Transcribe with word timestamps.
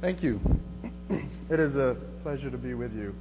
Thank 0.00 0.22
you. 0.22 0.40
It 1.50 1.58
is 1.58 1.74
a 1.74 1.96
pleasure 2.22 2.52
to 2.52 2.56
be 2.56 2.74
with 2.74 2.94
you. 2.94 3.16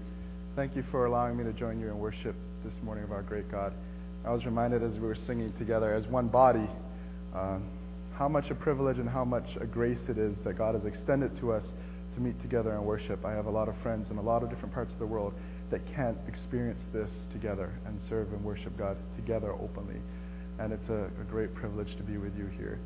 Thank 0.55 0.75
you 0.75 0.83
for 0.91 1.07
allowing 1.07 1.35
me 1.35 1.43
to 1.43 1.51
join 1.51 1.79
you 1.79 1.87
in 1.87 1.97
worship 1.97 2.35
this 2.63 2.73
morning 2.83 3.03
of 3.03 3.11
our 3.11 3.23
great 3.23 3.49
God. 3.49 3.73
I 4.23 4.29
was 4.29 4.45
reminded 4.45 4.83
as 4.83 4.91
we 4.93 4.99
were 4.99 5.17
singing 5.25 5.51
together 5.57 5.95
as 5.95 6.05
one 6.05 6.27
body 6.27 6.69
uh, 7.33 7.57
how 8.13 8.27
much 8.27 8.51
a 8.51 8.55
privilege 8.55 8.99
and 8.99 9.09
how 9.09 9.25
much 9.25 9.47
a 9.59 9.65
grace 9.65 10.01
it 10.07 10.19
is 10.19 10.37
that 10.43 10.59
God 10.59 10.75
has 10.75 10.85
extended 10.85 11.35
to 11.39 11.51
us 11.51 11.63
to 12.13 12.21
meet 12.21 12.39
together 12.43 12.69
and 12.73 12.85
worship. 12.85 13.25
I 13.25 13.31
have 13.31 13.47
a 13.47 13.51
lot 13.51 13.69
of 13.69 13.75
friends 13.81 14.11
in 14.11 14.19
a 14.19 14.21
lot 14.21 14.43
of 14.43 14.51
different 14.51 14.75
parts 14.75 14.91
of 14.91 14.99
the 14.99 15.07
world 15.07 15.33
that 15.71 15.81
can't 15.95 16.17
experience 16.27 16.81
this 16.93 17.09
together 17.33 17.73
and 17.87 17.99
serve 18.07 18.33
and 18.33 18.43
worship 18.43 18.77
God 18.77 18.97
together 19.15 19.51
openly. 19.51 19.99
And 20.59 20.71
it's 20.71 20.89
a, 20.89 21.09
a 21.19 21.23
great 21.27 21.55
privilege 21.55 21.95
to 21.97 22.03
be 22.03 22.17
with 22.17 22.37
you 22.37 22.45
here. 22.55 22.77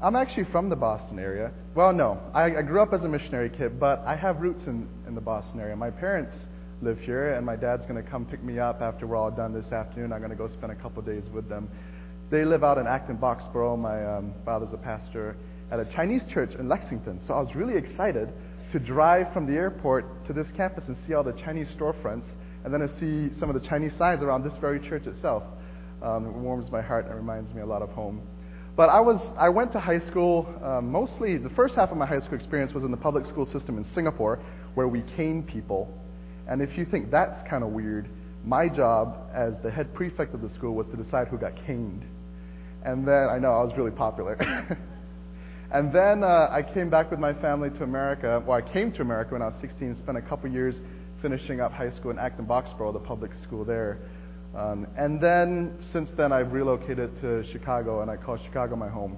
I'm 0.00 0.14
actually 0.14 0.44
from 0.52 0.68
the 0.68 0.76
Boston 0.76 1.18
area. 1.18 1.50
Well, 1.74 1.92
no, 1.92 2.20
I, 2.32 2.44
I 2.44 2.62
grew 2.62 2.80
up 2.80 2.92
as 2.92 3.02
a 3.02 3.08
missionary 3.08 3.50
kid, 3.50 3.80
but 3.80 4.00
I 4.06 4.14
have 4.14 4.40
roots 4.40 4.62
in, 4.68 4.88
in 5.08 5.16
the 5.16 5.20
Boston 5.20 5.58
area. 5.58 5.74
My 5.74 5.90
parents 5.90 6.36
live 6.80 7.00
here, 7.00 7.34
and 7.34 7.44
my 7.44 7.56
dad's 7.56 7.82
going 7.82 8.00
to 8.00 8.08
come 8.08 8.24
pick 8.24 8.40
me 8.40 8.60
up 8.60 8.80
after 8.80 9.08
we're 9.08 9.16
all 9.16 9.32
done 9.32 9.52
this 9.52 9.72
afternoon. 9.72 10.12
I'm 10.12 10.20
going 10.20 10.30
to 10.30 10.36
go 10.36 10.46
spend 10.48 10.70
a 10.70 10.76
couple 10.76 11.02
days 11.02 11.24
with 11.34 11.48
them. 11.48 11.68
They 12.30 12.44
live 12.44 12.62
out 12.62 12.78
in 12.78 12.86
Acton, 12.86 13.16
Boxborough. 13.16 13.76
My 13.76 14.18
um, 14.18 14.34
father's 14.44 14.72
a 14.72 14.76
pastor 14.76 15.36
at 15.72 15.80
a 15.80 15.84
Chinese 15.86 16.22
church 16.32 16.54
in 16.54 16.68
Lexington. 16.68 17.20
So 17.26 17.34
I 17.34 17.40
was 17.40 17.56
really 17.56 17.74
excited 17.76 18.32
to 18.70 18.78
drive 18.78 19.32
from 19.32 19.46
the 19.46 19.54
airport 19.54 20.24
to 20.26 20.32
this 20.32 20.46
campus 20.56 20.84
and 20.86 20.96
see 21.08 21.14
all 21.14 21.24
the 21.24 21.32
Chinese 21.32 21.66
storefronts, 21.76 22.26
and 22.64 22.72
then 22.72 22.80
to 22.80 22.88
see 23.00 23.36
some 23.40 23.50
of 23.50 23.60
the 23.60 23.68
Chinese 23.68 23.94
signs 23.98 24.22
around 24.22 24.44
this 24.44 24.54
very 24.60 24.78
church 24.78 25.06
itself. 25.08 25.42
Um, 26.02 26.26
it 26.26 26.32
warms 26.34 26.70
my 26.70 26.82
heart 26.82 27.06
and 27.06 27.16
reminds 27.16 27.52
me 27.52 27.62
a 27.62 27.66
lot 27.66 27.82
of 27.82 27.88
home. 27.88 28.22
But 28.78 28.90
I 28.90 29.00
was 29.00 29.20
I 29.36 29.48
went 29.48 29.72
to 29.72 29.80
high 29.80 29.98
school 29.98 30.46
um, 30.62 30.92
mostly 30.92 31.36
the 31.36 31.50
first 31.50 31.74
half 31.74 31.90
of 31.90 31.96
my 31.96 32.06
high 32.06 32.20
school 32.20 32.36
experience 32.36 32.72
was 32.72 32.84
in 32.84 32.92
the 32.92 32.96
public 32.96 33.26
school 33.26 33.44
system 33.44 33.76
in 33.76 33.84
Singapore 33.92 34.38
where 34.74 34.86
we 34.86 35.02
cane 35.16 35.42
people. 35.42 35.92
And 36.46 36.62
if 36.62 36.78
you 36.78 36.84
think 36.84 37.10
that's 37.10 37.42
kind 37.50 37.64
of 37.64 37.70
weird, 37.70 38.08
my 38.44 38.68
job 38.68 39.30
as 39.34 39.54
the 39.64 39.70
head 39.72 39.92
prefect 39.94 40.32
of 40.32 40.42
the 40.42 40.48
school 40.50 40.76
was 40.76 40.86
to 40.92 40.96
decide 40.96 41.26
who 41.26 41.38
got 41.38 41.56
caned. 41.66 42.04
And 42.84 43.04
then 43.04 43.28
I 43.28 43.40
know 43.40 43.50
I 43.50 43.64
was 43.64 43.76
really 43.76 43.90
popular. 43.90 44.34
and 45.72 45.92
then 45.92 46.22
uh, 46.22 46.46
I 46.48 46.62
came 46.62 46.88
back 46.88 47.10
with 47.10 47.18
my 47.18 47.34
family 47.34 47.70
to 47.70 47.82
America. 47.82 48.40
Well, 48.46 48.58
I 48.58 48.72
came 48.72 48.92
to 48.92 49.02
America 49.02 49.32
when 49.32 49.42
I 49.42 49.46
was 49.46 49.56
16, 49.60 49.96
spent 49.96 50.16
a 50.16 50.22
couple 50.22 50.48
years 50.52 50.76
finishing 51.20 51.60
up 51.60 51.72
high 51.72 51.90
school 51.96 52.12
in 52.12 52.18
Acton 52.20 52.46
Boxborough, 52.46 52.92
the 52.92 53.00
public 53.00 53.32
school 53.42 53.64
there. 53.64 53.98
Um, 54.58 54.88
and 54.96 55.20
then, 55.20 55.78
since 55.92 56.10
then, 56.16 56.32
I've 56.32 56.52
relocated 56.52 57.20
to 57.20 57.44
Chicago, 57.52 58.02
and 58.02 58.10
I 58.10 58.16
call 58.16 58.36
Chicago 58.38 58.74
my 58.74 58.88
home. 58.88 59.16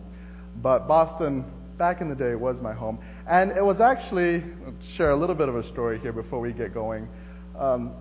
But 0.63 0.87
Boston, 0.87 1.47
back 1.79 2.03
in 2.03 2.11
the 2.11 2.15
day, 2.15 2.35
was 2.35 2.61
my 2.61 2.75
home. 2.75 2.99
And 3.27 3.51
it 3.53 3.65
was 3.65 3.81
actually, 3.81 4.45
I'll 4.67 4.75
share 4.99 5.13
a 5.13 5.17
little 5.17 5.35
bit 5.35 5.49
of 5.49 5.57
a 5.57 5.67
story 5.73 5.99
here 6.01 6.13
before 6.13 6.41
we 6.41 6.53
get 6.53 6.75
going. 6.75 7.09
Um, 7.59 7.93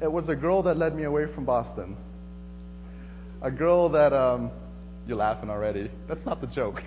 it 0.00 0.10
was 0.10 0.28
a 0.28 0.36
girl 0.36 0.62
that 0.62 0.76
led 0.76 0.94
me 0.94 1.04
away 1.04 1.26
from 1.34 1.44
Boston. 1.44 1.96
A 3.42 3.50
girl 3.50 3.88
that, 3.88 4.12
um, 4.12 4.52
you're 5.08 5.16
laughing 5.16 5.50
already. 5.50 5.90
That's 6.06 6.24
not 6.24 6.40
the 6.40 6.46
joke. 6.46 6.80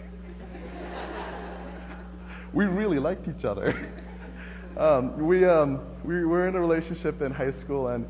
we 2.53 2.65
really 2.65 2.99
liked 2.99 3.27
each 3.27 3.43
other. 3.43 3.93
Um, 4.77 5.27
we, 5.27 5.43
um, 5.43 5.81
we 6.05 6.23
were 6.23 6.47
in 6.47 6.55
a 6.55 6.59
relationship 6.59 7.21
in 7.21 7.33
high 7.33 7.51
school, 7.63 7.89
and 7.89 8.05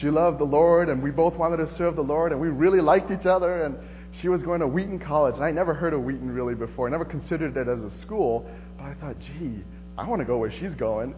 she 0.00 0.08
loved 0.10 0.38
the 0.38 0.44
Lord, 0.44 0.88
and 0.88 1.02
we 1.02 1.10
both 1.10 1.34
wanted 1.34 1.58
to 1.58 1.68
serve 1.74 1.96
the 1.96 2.02
Lord, 2.02 2.32
and 2.32 2.40
we 2.40 2.48
really 2.48 2.80
liked 2.80 3.10
each 3.10 3.26
other. 3.26 3.64
And 3.64 3.76
she 4.20 4.28
was 4.28 4.42
going 4.42 4.60
to 4.60 4.66
Wheaton 4.66 4.98
College, 4.98 5.34
and 5.34 5.44
I 5.44 5.50
never 5.50 5.74
heard 5.74 5.92
of 5.92 6.02
Wheaton 6.02 6.30
really 6.30 6.54
before. 6.54 6.86
I 6.86 6.90
never 6.90 7.04
considered 7.04 7.56
it 7.56 7.68
as 7.68 7.80
a 7.80 7.90
school, 7.98 8.48
but 8.76 8.84
I 8.84 8.94
thought, 8.94 9.16
gee, 9.18 9.62
I 9.98 10.06
want 10.08 10.20
to 10.20 10.24
go 10.24 10.38
where 10.38 10.52
she's 10.52 10.74
going. 10.74 11.14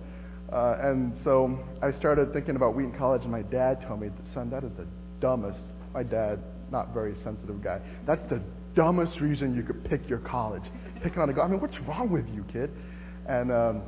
Uh, 0.52 0.78
and 0.80 1.12
so 1.24 1.58
I 1.82 1.90
started 1.90 2.32
thinking 2.32 2.56
about 2.56 2.74
Wheaton 2.74 2.96
College, 2.96 3.22
and 3.22 3.32
my 3.32 3.42
dad 3.42 3.82
told 3.86 4.00
me, 4.00 4.10
son, 4.32 4.50
that 4.50 4.64
is 4.64 4.70
the 4.76 4.86
dumbest. 5.20 5.60
My 5.92 6.02
dad, 6.02 6.40
not 6.70 6.92
very 6.94 7.14
sensitive 7.22 7.62
guy. 7.62 7.80
That's 8.06 8.28
the 8.30 8.40
dumbest 8.74 9.20
reason 9.20 9.54
you 9.54 9.62
could 9.62 9.84
pick 9.84 10.08
your 10.08 10.18
college. 10.18 10.62
Picking 11.02 11.20
on 11.20 11.30
a 11.30 11.32
go. 11.32 11.42
I 11.42 11.48
mean, 11.48 11.60
what's 11.60 11.78
wrong 11.80 12.10
with 12.10 12.26
you, 12.34 12.44
kid? 12.52 12.70
And 13.28 13.50
um, 13.50 13.82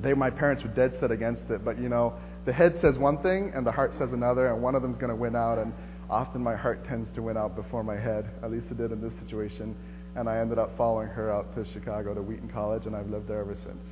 they, 0.00 0.12
my 0.12 0.30
parents 0.30 0.62
were 0.62 0.70
dead 0.70 0.96
set 1.00 1.10
against 1.10 1.50
it, 1.50 1.64
but 1.64 1.78
you 1.78 1.88
know 1.88 2.14
the 2.46 2.52
head 2.52 2.78
says 2.80 2.96
one 2.96 3.22
thing 3.22 3.52
and 3.54 3.66
the 3.66 3.72
heart 3.72 3.92
says 3.98 4.08
another, 4.12 4.48
and 4.48 4.62
one 4.62 4.74
of 4.74 4.82
them's 4.82 4.96
going 4.96 5.10
to 5.10 5.16
win 5.16 5.36
out. 5.36 5.58
And 5.58 5.72
often 6.08 6.42
my 6.42 6.56
heart 6.56 6.84
tends 6.86 7.14
to 7.14 7.22
win 7.22 7.36
out 7.36 7.54
before 7.54 7.82
my 7.82 7.96
head. 7.96 8.30
At 8.42 8.50
least 8.50 8.66
it 8.70 8.78
did 8.78 8.92
in 8.92 9.00
this 9.00 9.12
situation. 9.24 9.76
And 10.16 10.28
I 10.28 10.38
ended 10.38 10.58
up 10.58 10.76
following 10.76 11.08
her 11.08 11.30
out 11.30 11.54
to 11.54 11.64
Chicago 11.72 12.14
to 12.14 12.22
Wheaton 12.22 12.48
College, 12.48 12.86
and 12.86 12.96
I've 12.96 13.08
lived 13.08 13.28
there 13.28 13.40
ever 13.40 13.54
since. 13.54 13.84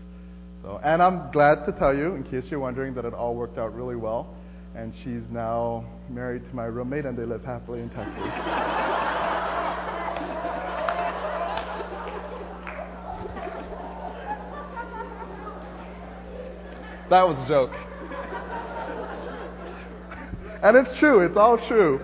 So, 0.62 0.81
and 0.82 1.00
I'm 1.03 1.31
glad 1.31 1.64
to 1.66 1.72
tell 1.72 1.94
you, 1.94 2.14
in 2.14 2.25
case 2.25 2.44
you're 2.50 2.59
wondering, 2.59 2.94
that 2.94 3.04
it 3.04 3.14
all 3.14 3.34
worked 3.34 3.59
out 3.59 3.75
really 3.75 3.97
well. 3.97 4.34
And 4.75 4.92
she's 5.04 5.22
now 5.30 5.84
married 6.10 6.44
to 6.48 6.54
my 6.54 6.65
roommate, 6.65 7.04
and 7.04 7.16
they 7.16 7.25
live 7.25 7.44
happily 7.44 7.80
in 7.80 7.91
Texas. 7.91 8.15
that 17.10 17.22
was 17.26 17.36
a 17.44 17.48
joke. 17.48 17.72
And 20.62 20.76
it's 20.76 20.96
true. 20.98 21.24
It's 21.24 21.36
all 21.36 21.58
true. 21.69 22.00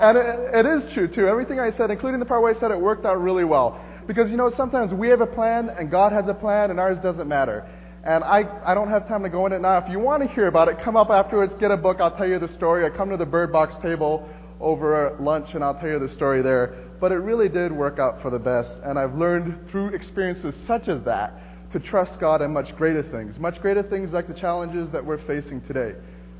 And 0.00 0.16
it, 0.16 0.54
it 0.54 0.66
is 0.66 0.92
true, 0.92 1.08
too. 1.08 1.26
Everything 1.26 1.60
I 1.60 1.70
said, 1.76 1.90
including 1.90 2.20
the 2.20 2.26
part 2.26 2.42
where 2.42 2.54
I 2.54 2.58
said 2.58 2.70
it 2.70 2.80
worked 2.80 3.04
out 3.04 3.20
really 3.20 3.44
well. 3.44 3.80
Because, 4.06 4.30
you 4.30 4.36
know, 4.36 4.50
sometimes 4.50 4.92
we 4.92 5.08
have 5.08 5.20
a 5.20 5.26
plan 5.26 5.70
and 5.70 5.90
God 5.90 6.12
has 6.12 6.26
a 6.28 6.34
plan 6.34 6.70
and 6.70 6.80
ours 6.80 6.98
doesn't 7.02 7.28
matter. 7.28 7.68
And 8.02 8.24
I, 8.24 8.44
I 8.64 8.74
don't 8.74 8.88
have 8.88 9.06
time 9.06 9.22
to 9.22 9.28
go 9.28 9.44
into 9.44 9.56
it 9.56 9.60
now. 9.60 9.78
If 9.78 9.90
you 9.90 9.98
want 9.98 10.22
to 10.22 10.28
hear 10.34 10.46
about 10.46 10.68
it, 10.68 10.80
come 10.82 10.96
up 10.96 11.10
afterwards, 11.10 11.52
get 11.60 11.70
a 11.70 11.76
book, 11.76 11.98
I'll 12.00 12.16
tell 12.16 12.26
you 12.26 12.38
the 12.38 12.48
story. 12.48 12.82
Or 12.82 12.90
come 12.90 13.10
to 13.10 13.16
the 13.16 13.26
Bird 13.26 13.52
Box 13.52 13.76
table 13.82 14.28
over 14.58 15.16
lunch 15.20 15.54
and 15.54 15.62
I'll 15.62 15.78
tell 15.78 15.88
you 15.88 15.98
the 15.98 16.08
story 16.08 16.42
there. 16.42 16.86
But 16.98 17.12
it 17.12 17.16
really 17.16 17.48
did 17.48 17.72
work 17.72 17.98
out 17.98 18.22
for 18.22 18.30
the 18.30 18.38
best. 18.38 18.72
And 18.84 18.98
I've 18.98 19.14
learned 19.14 19.70
through 19.70 19.88
experiences 19.88 20.54
such 20.66 20.88
as 20.88 21.02
that 21.04 21.72
to 21.72 21.78
trust 21.78 22.18
God 22.18 22.42
in 22.42 22.52
much 22.52 22.74
greater 22.76 23.02
things. 23.02 23.38
Much 23.38 23.60
greater 23.60 23.82
things 23.82 24.12
like 24.12 24.28
the 24.28 24.34
challenges 24.34 24.88
that 24.92 25.04
we're 25.04 25.24
facing 25.26 25.60
today. 25.62 25.94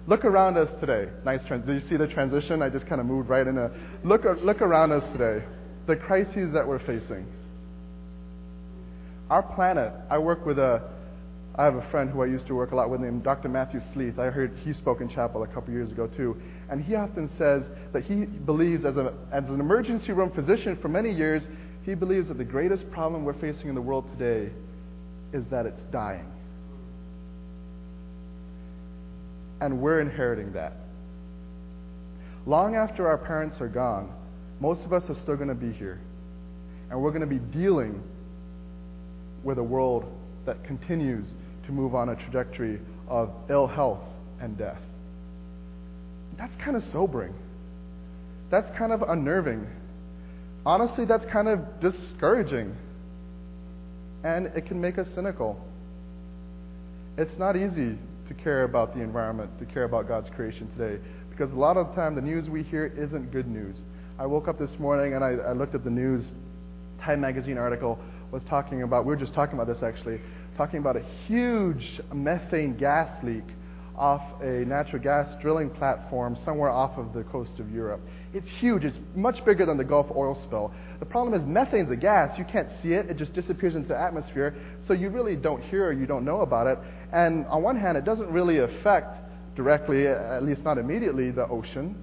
Look 0.06 0.24
around 0.24 0.56
us 0.56 0.68
today. 0.80 1.10
Nice 1.24 1.40
trans. 1.46 1.66
Did 1.66 1.82
you 1.82 1.88
see 1.88 1.96
the 1.96 2.06
transition? 2.06 2.62
I 2.62 2.68
just 2.68 2.86
kind 2.86 3.00
of 3.00 3.06
moved 3.06 3.28
right 3.28 3.46
in 3.46 3.58
a 3.58 3.70
look. 4.04 4.22
Look 4.42 4.62
around 4.62 4.92
us 4.92 5.04
today. 5.12 5.44
The 5.86 5.96
crises 5.96 6.52
that 6.54 6.66
we're 6.66 6.78
facing. 6.80 7.26
Our 9.28 9.42
planet. 9.42 9.92
I 10.10 10.18
work 10.18 10.46
with 10.46 10.58
a. 10.58 10.82
I 11.56 11.64
have 11.64 11.74
a 11.74 11.90
friend 11.90 12.08
who 12.08 12.22
I 12.22 12.26
used 12.26 12.46
to 12.46 12.54
work 12.54 12.70
a 12.70 12.76
lot 12.76 12.88
with 12.90 13.00
named 13.00 13.24
Dr. 13.24 13.48
Matthew 13.48 13.80
Sleeth. 13.92 14.18
I 14.18 14.26
heard 14.26 14.56
he 14.62 14.72
spoke 14.72 15.00
in 15.00 15.08
chapel 15.08 15.42
a 15.42 15.48
couple 15.48 15.74
years 15.74 15.90
ago 15.90 16.06
too, 16.06 16.36
and 16.70 16.82
he 16.82 16.94
often 16.94 17.28
says 17.36 17.64
that 17.92 18.04
he 18.04 18.24
believes, 18.24 18.84
as, 18.84 18.96
a, 18.96 19.12
as 19.32 19.44
an 19.44 19.58
emergency 19.58 20.12
room 20.12 20.30
physician 20.30 20.78
for 20.80 20.88
many 20.88 21.12
years, 21.12 21.42
he 21.82 21.94
believes 21.94 22.28
that 22.28 22.38
the 22.38 22.44
greatest 22.44 22.88
problem 22.92 23.24
we're 23.24 23.38
facing 23.40 23.68
in 23.68 23.74
the 23.74 23.82
world 23.82 24.06
today 24.16 24.52
is 25.32 25.44
that 25.50 25.66
it's 25.66 25.82
dying 25.92 26.26
and 29.60 29.81
we're 29.81 30.00
inheriting 30.00 30.53
that. 30.53 30.72
Long 32.47 32.75
after 32.75 33.06
our 33.06 33.19
parents 33.19 33.60
are 33.60 33.69
gone, 33.69 34.12
most 34.60 34.84
of 34.84 34.93
us 34.93 35.09
are 35.09 35.15
still 35.15 35.37
going 35.37 35.48
to 35.48 35.54
be 35.54 35.72
here. 35.72 36.00
And 36.91 37.00
we're 37.00 37.10
going 37.10 37.21
to 37.21 37.26
be 37.26 37.38
dealing 37.38 38.03
with 39.44 39.59
a 39.59 39.62
world 39.62 40.10
that 40.47 40.65
continues 40.65 41.26
to 41.66 41.72
move 41.72 41.94
on 41.94 42.09
a 42.09 42.16
trajectory 42.16 42.81
of 43.09 43.31
ill 43.48 43.66
health 43.66 44.00
and 44.41 44.56
death. 44.56 44.81
That's 46.37 46.56
kind 46.56 46.77
of 46.77 46.84
sobering. 46.87 47.34
That's 48.50 48.77
kind 48.77 48.92
of 48.92 49.03
unnerving. 49.03 49.66
Honestly, 50.65 51.04
that's 51.04 51.25
kind 51.27 51.48
of 51.48 51.81
discouraging. 51.81 52.77
And 54.25 54.47
it 54.47 54.66
can 54.66 54.81
make 54.81 54.98
us 54.98 55.09
cynical. 55.15 55.63
It's 57.16 57.36
not 57.39 57.56
easy 57.56 57.98
to 58.30 58.42
care 58.42 58.62
about 58.62 58.94
the 58.94 59.03
environment, 59.03 59.50
to 59.59 59.66
care 59.66 59.84
about 59.84 60.06
God's 60.06 60.30
creation 60.30 60.71
today. 60.78 61.03
Because 61.30 61.53
a 61.53 61.56
lot 61.56 61.77
of 61.77 61.88
the 61.88 61.94
time, 61.94 62.15
the 62.15 62.21
news 62.21 62.48
we 62.48 62.62
hear 62.62 62.86
isn't 62.97 63.32
good 63.32 63.48
news. 63.48 63.77
I 64.21 64.27
woke 64.27 64.47
up 64.47 64.56
this 64.56 64.71
morning 64.78 65.15
and 65.15 65.24
I, 65.24 65.30
I 65.30 65.53
looked 65.53 65.74
at 65.74 65.82
the 65.82 65.91
news. 65.91 66.28
Time 67.03 67.21
magazine 67.21 67.59
article 67.59 67.98
was 68.30 68.44
talking 68.44 68.82
about, 68.82 69.04
we 69.04 69.09
were 69.09 69.21
just 69.21 69.34
talking 69.34 69.59
about 69.59 69.66
this 69.66 69.82
actually, 69.82 70.21
talking 70.56 70.78
about 70.78 70.97
a 70.97 71.03
huge 71.27 72.00
methane 72.15 72.77
gas 72.77 73.09
leak 73.24 73.42
off 74.00 74.22
a 74.41 74.64
natural 74.64 75.02
gas 75.02 75.28
drilling 75.42 75.68
platform 75.68 76.34
somewhere 76.42 76.70
off 76.70 76.97
of 76.97 77.12
the 77.12 77.22
coast 77.24 77.58
of 77.58 77.70
Europe. 77.70 78.00
It's 78.32 78.48
huge. 78.58 78.84
It's 78.84 78.97
much 79.14 79.44
bigger 79.44 79.66
than 79.66 79.76
the 79.76 79.84
Gulf 79.84 80.06
oil 80.16 80.41
spill. 80.47 80.72
The 81.00 81.04
problem 81.04 81.38
is 81.38 81.47
methane's 81.47 81.91
a 81.91 81.97
gas. 81.97 82.38
You 82.38 82.47
can't 82.50 82.68
see 82.82 82.94
it. 82.94 83.10
It 83.10 83.18
just 83.18 83.34
disappears 83.34 83.74
into 83.74 83.88
the 83.88 83.98
atmosphere. 83.98 84.54
So 84.88 84.94
you 84.94 85.10
really 85.10 85.36
don't 85.36 85.62
hear 85.64 85.88
or 85.88 85.92
you 85.92 86.06
don't 86.06 86.24
know 86.24 86.41
about 86.41 86.66
it. 86.66 86.78
And 87.12 87.44
on 87.47 87.62
one 87.62 87.76
hand, 87.76 87.98
it 87.98 88.06
doesn't 88.06 88.30
really 88.30 88.60
affect 88.60 89.16
directly, 89.54 90.06
at 90.06 90.42
least 90.44 90.64
not 90.64 90.78
immediately, 90.78 91.30
the 91.30 91.46
ocean. 91.46 91.94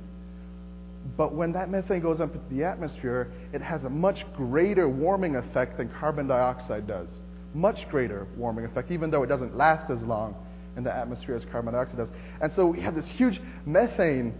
But 1.17 1.33
when 1.33 1.51
that 1.53 1.71
methane 1.71 2.01
goes 2.01 2.19
up 2.19 2.35
into 2.35 2.53
the 2.53 2.63
atmosphere, 2.63 3.31
it 3.53 3.61
has 3.61 3.83
a 3.85 3.89
much 3.89 4.23
greater 4.35 4.87
warming 4.87 5.35
effect 5.35 5.77
than 5.77 5.89
carbon 5.99 6.27
dioxide 6.27 6.85
does. 6.85 7.07
much 7.53 7.89
greater 7.89 8.27
warming 8.37 8.65
effect, 8.65 8.91
even 8.91 9.09
though 9.09 9.23
it 9.23 9.27
doesn't 9.27 9.57
last 9.57 9.89
as 9.91 10.01
long 10.03 10.35
in 10.77 10.83
the 10.83 10.95
atmosphere 10.95 11.35
as 11.35 11.43
carbon 11.51 11.73
dioxide 11.73 11.97
does. 11.97 12.09
And 12.39 12.51
so 12.55 12.67
we 12.67 12.79
have 12.81 12.95
this 12.95 13.07
huge 13.07 13.41
methane 13.65 14.33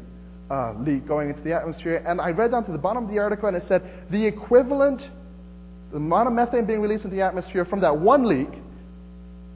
uh, 0.50 0.74
leak 0.74 1.07
going 1.07 1.30
into 1.30 1.42
the 1.42 1.54
atmosphere. 1.54 2.04
And 2.07 2.22
I 2.22 2.30
read 2.30 2.51
down 2.51 2.63
to 2.66 2.72
the 2.72 2.78
bottom 2.78 3.06
of 3.06 3.10
the 3.10 3.19
article, 3.19 3.48
and 3.48 3.57
it 3.57 3.63
said 3.68 3.81
the 4.12 4.25
equivalent, 4.25 5.01
the 5.92 5.98
amount 5.98 6.28
of 6.28 6.34
methane 6.34 6.66
being 6.66 6.80
released 6.80 7.04
into 7.04 7.16
the 7.16 7.24
atmosphere 7.24 7.66
from 7.66 7.81
that 7.81 7.98
one 7.98 8.25
leak 8.25 8.50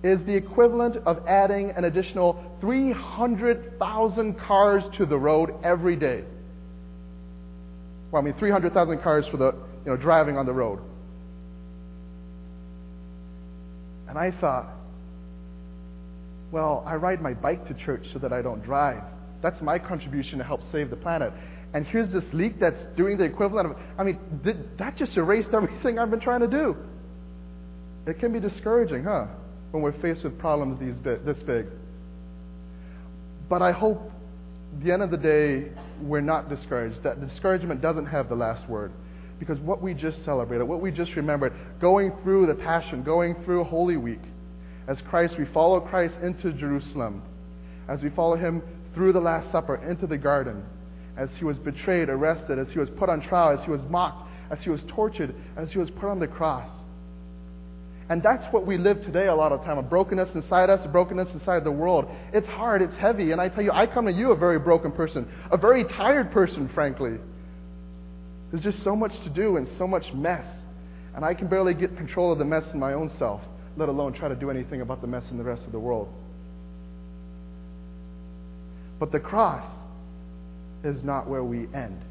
is 0.04 0.20
the 0.26 0.34
equivalent 0.34 0.98
of 1.06 1.26
adding 1.28 1.70
an 1.78 1.86
additional 1.86 2.44
300,000 2.60 4.40
cars 4.40 4.84
to 4.98 5.06
the 5.06 5.18
road 5.18 5.52
every 5.64 5.96
day. 5.96 6.24
Well, 8.12 8.22
I 8.22 8.26
mean, 8.26 8.34
300,000 8.34 9.00
cars 9.04 9.26
for 9.28 9.38
the, 9.38 9.54
you 9.86 9.92
know, 9.92 9.96
driving 9.96 10.38
on 10.38 10.48
the 10.48 10.54
road. 10.54 10.80
And 14.10 14.18
I 14.18 14.32
thought, 14.32 14.68
well, 16.52 16.84
I 16.86 16.96
ride 16.96 17.22
my 17.22 17.34
bike 17.34 17.68
to 17.68 17.74
church 17.74 18.08
so 18.12 18.20
that 18.20 18.34
I 18.34 18.42
don't 18.42 18.62
drive. 18.64 19.04
That's 19.42 19.62
my 19.62 19.80
contribution 19.80 20.38
to 20.40 20.44
help 20.44 20.62
save 20.72 20.90
the 20.90 20.96
planet. 20.96 21.34
And 21.74 21.86
here's 21.88 22.10
this 22.12 22.26
leak 22.34 22.60
that's 22.60 22.84
doing 22.98 23.18
the 23.18 23.24
equivalent 23.24 23.72
of, 23.72 23.78
I 23.98 24.04
mean, 24.04 24.20
that 24.78 24.98
just 24.98 25.16
erased 25.16 25.50
everything 25.54 25.98
I've 25.98 26.12
been 26.12 26.20
trying 26.20 26.42
to 26.42 26.48
do. 26.48 26.76
It 28.06 28.20
can 28.20 28.34
be 28.34 28.40
discouraging, 28.40 29.04
huh? 29.04 29.28
When 29.72 29.82
we're 29.82 30.00
faced 30.02 30.24
with 30.24 30.38
problems 30.38 30.80
these 30.80 30.96
big, 30.96 31.24
this 31.24 31.42
big. 31.44 31.68
But 33.48 33.62
I 33.62 33.72
hope, 33.72 34.12
the 34.84 34.92
end 34.92 35.02
of 35.02 35.12
the 35.12 35.18
day, 35.18 35.72
we're 36.02 36.22
not 36.22 36.50
discouraged. 36.50 37.04
That 37.04 37.26
discouragement 37.26 37.82
doesn't 37.82 38.08
have 38.08 38.28
the 38.28 38.36
last 38.36 38.68
word. 38.68 38.92
Because 39.40 39.60
what 39.60 39.82
we 39.82 39.94
just 39.94 40.24
celebrated, 40.26 40.66
what 40.66 40.82
we 40.82 40.92
just 40.92 41.16
remembered, 41.16 41.54
going 41.80 42.12
through 42.24 42.48
the 42.48 42.56
Passion, 42.56 43.02
going 43.02 43.36
through 43.44 43.64
Holy 43.64 43.98
Week, 43.98 44.22
as 44.88 45.00
Christ, 45.10 45.36
we 45.38 45.46
follow 45.54 45.80
Christ 45.80 46.16
into 46.22 46.54
Jerusalem, 46.54 47.22
as 47.88 48.02
we 48.02 48.10
follow 48.10 48.36
him 48.36 48.62
through 48.94 49.14
the 49.14 49.20
Last 49.20 49.52
Supper 49.52 49.76
into 49.88 50.08
the 50.08 50.18
garden, 50.18 50.64
as 51.18 51.30
he 51.38 51.46
was 51.46 51.58
betrayed, 51.58 52.10
arrested, 52.10 52.60
as 52.60 52.68
he 52.72 52.80
was 52.80 52.90
put 52.98 53.10
on 53.10 53.22
trial, 53.22 53.58
as 53.58 53.64
he 53.66 53.72
was 53.72 53.82
mocked, 53.90 54.30
as 54.52 54.60
he 54.64 54.70
was 54.70 54.82
tortured, 54.88 55.34
as 55.58 55.72
he 55.72 55.78
was 55.78 55.90
put 55.92 56.06
on 56.06 56.20
the 56.20 56.28
cross. 56.28 56.70
And 58.10 58.22
that's 58.22 58.44
what 58.52 58.66
we 58.66 58.78
live 58.78 59.02
today 59.04 59.28
a 59.28 59.36
lot 59.36 59.54
of 59.54 59.64
time 59.64 59.78
a 59.78 59.82
brokenness 59.82 60.36
inside 60.36 60.70
us, 60.70 60.82
a 60.84 60.90
brokenness 60.90 61.30
inside 61.34 61.64
the 61.64 61.72
world. 61.72 62.08
It's 62.34 62.48
hard, 62.48 62.82
it's 62.82 62.96
heavy. 62.98 63.32
And 63.32 63.40
I 63.40 63.48
tell 63.48 63.64
you, 63.64 63.72
I 63.72 63.88
come 63.88 64.06
to 64.06 64.12
you 64.12 64.32
a 64.32 64.36
very 64.36 64.60
broken 64.60 64.92
person, 64.92 65.32
a 65.50 65.56
very 65.56 65.86
tired 65.86 66.30
person, 66.30 66.70
frankly. 66.74 67.18
There's 68.52 68.64
just 68.64 68.84
so 68.84 68.98
much 68.98 69.14
to 69.24 69.30
do 69.30 69.56
and 69.56 69.66
so 69.78 69.88
much 69.88 70.04
mess. 70.14 70.46
And 71.16 71.24
I 71.24 71.34
can 71.34 71.48
barely 71.48 71.74
get 71.74 71.96
control 71.96 72.34
of 72.34 72.38
the 72.38 72.44
mess 72.44 72.66
in 72.74 72.80
my 72.80 72.94
own 72.94 73.12
self, 73.18 73.40
let 73.78 73.90
alone 73.90 74.14
try 74.14 74.28
to 74.28 74.36
do 74.36 74.50
anything 74.50 74.82
about 74.82 75.02
the 75.02 75.08
mess 75.08 75.24
in 75.32 75.38
the 75.38 75.44
rest 75.44 75.64
of 75.66 75.72
the 75.72 75.80
world. 75.80 76.10
But 79.00 79.12
the 79.12 79.20
cross 79.20 79.66
is 80.84 81.04
not 81.04 81.28
where 81.28 81.44
we 81.44 81.68
end. 81.74 82.02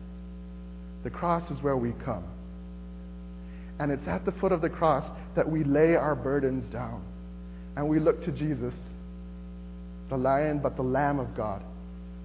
The 1.05 1.11
cross 1.11 1.51
is 1.51 1.63
where 1.63 1.77
we 1.77 1.93
come. 2.05 2.25
And 3.79 3.91
it's 3.91 4.07
at 4.07 4.25
the 4.25 4.33
foot 4.33 4.53
of 4.53 4.61
the 4.61 4.69
cross 4.69 5.05
that 5.37 5.49
we 5.49 5.65
lay 5.65 5.95
our 5.95 6.15
burdens 6.15 6.71
down. 6.73 7.03
And 7.77 7.89
we 7.89 8.01
look 8.01 8.25
to 8.25 8.33
Jesus, 8.33 8.75
the 10.09 10.17
lion, 10.17 10.59
but 10.59 10.77
the 10.77 10.83
Lamb 10.83 11.19
of 11.19 11.35
God, 11.37 11.63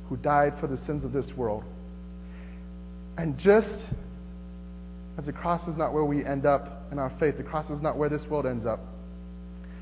who 0.10 0.18
died 0.18 0.54
for 0.60 0.68
the 0.68 0.78
sins 0.86 1.04
of 1.04 1.14
this 1.14 1.28
world. 1.38 1.64
And 3.18 3.38
just 3.38 3.78
as 5.18 5.26
the 5.26 5.32
cross 5.32 5.66
is 5.68 5.78
not 5.78 5.94
where 5.94 6.04
we 6.04 6.26
end 6.26 6.46
up 6.46 6.88
in 6.92 7.00
our 7.00 7.14
faith, 7.20 7.38
the 7.38 7.44
cross 7.44 7.70
is 7.70 7.82
not 7.82 7.98
where 7.98 8.10
this 8.10 8.24
world 8.30 8.46
ends 8.46 8.66
up. 8.66 8.80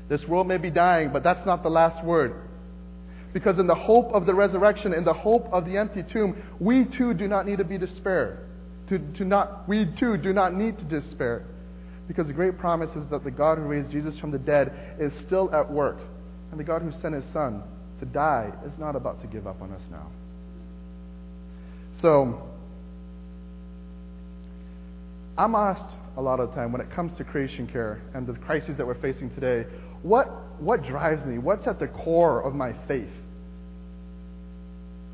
This 0.08 0.22
world 0.28 0.46
may 0.46 0.58
be 0.58 0.70
dying, 0.70 1.10
but 1.12 1.22
that's 1.22 1.44
not 1.46 1.62
the 1.62 1.70
last 1.70 2.04
word. 2.04 2.34
Because 3.32 3.58
in 3.58 3.66
the 3.66 3.74
hope 3.74 4.12
of 4.12 4.26
the 4.26 4.34
resurrection, 4.34 4.92
in 4.92 5.04
the 5.04 5.12
hope 5.12 5.48
of 5.52 5.64
the 5.64 5.76
empty 5.76 6.04
tomb, 6.12 6.40
we 6.60 6.84
too 6.84 7.14
do 7.14 7.26
not 7.26 7.46
need 7.46 7.58
to 7.58 7.64
be 7.64 7.78
despair. 7.78 8.46
To, 8.90 8.98
to 8.98 9.24
not, 9.24 9.68
we 9.68 9.86
too 9.98 10.16
do 10.16 10.32
not 10.32 10.54
need 10.54 10.78
to 10.78 10.84
despair. 10.84 11.46
Because 12.06 12.26
the 12.26 12.32
great 12.32 12.58
promise 12.58 12.94
is 12.94 13.08
that 13.10 13.24
the 13.24 13.30
God 13.30 13.58
who 13.58 13.64
raised 13.64 13.90
Jesus 13.90 14.16
from 14.18 14.30
the 14.30 14.38
dead 14.38 14.96
is 15.00 15.12
still 15.26 15.52
at 15.54 15.70
work. 15.70 15.98
And 16.50 16.60
the 16.60 16.64
God 16.64 16.82
who 16.82 16.92
sent 17.00 17.14
his 17.14 17.24
Son 17.32 17.62
to 17.98 18.06
die 18.06 18.52
is 18.66 18.72
not 18.78 18.94
about 18.94 19.20
to 19.22 19.26
give 19.26 19.46
up 19.46 19.60
on 19.62 19.72
us 19.72 19.82
now. 19.90 20.10
So, 22.00 22.42
I'm 25.36 25.54
asked 25.54 25.90
a 26.16 26.22
lot 26.22 26.38
of 26.38 26.50
the 26.50 26.54
time 26.54 26.70
when 26.70 26.80
it 26.80 26.90
comes 26.92 27.12
to 27.18 27.24
creation 27.24 27.66
care 27.66 28.00
and 28.14 28.26
the 28.26 28.34
crises 28.34 28.76
that 28.76 28.86
we're 28.86 29.00
facing 29.00 29.30
today, 29.34 29.68
what, 30.04 30.60
what 30.60 30.84
drives 30.84 31.24
me? 31.24 31.38
What's 31.38 31.66
at 31.66 31.80
the 31.80 31.88
core 31.88 32.42
of 32.42 32.54
my 32.54 32.74
faith? 32.86 33.08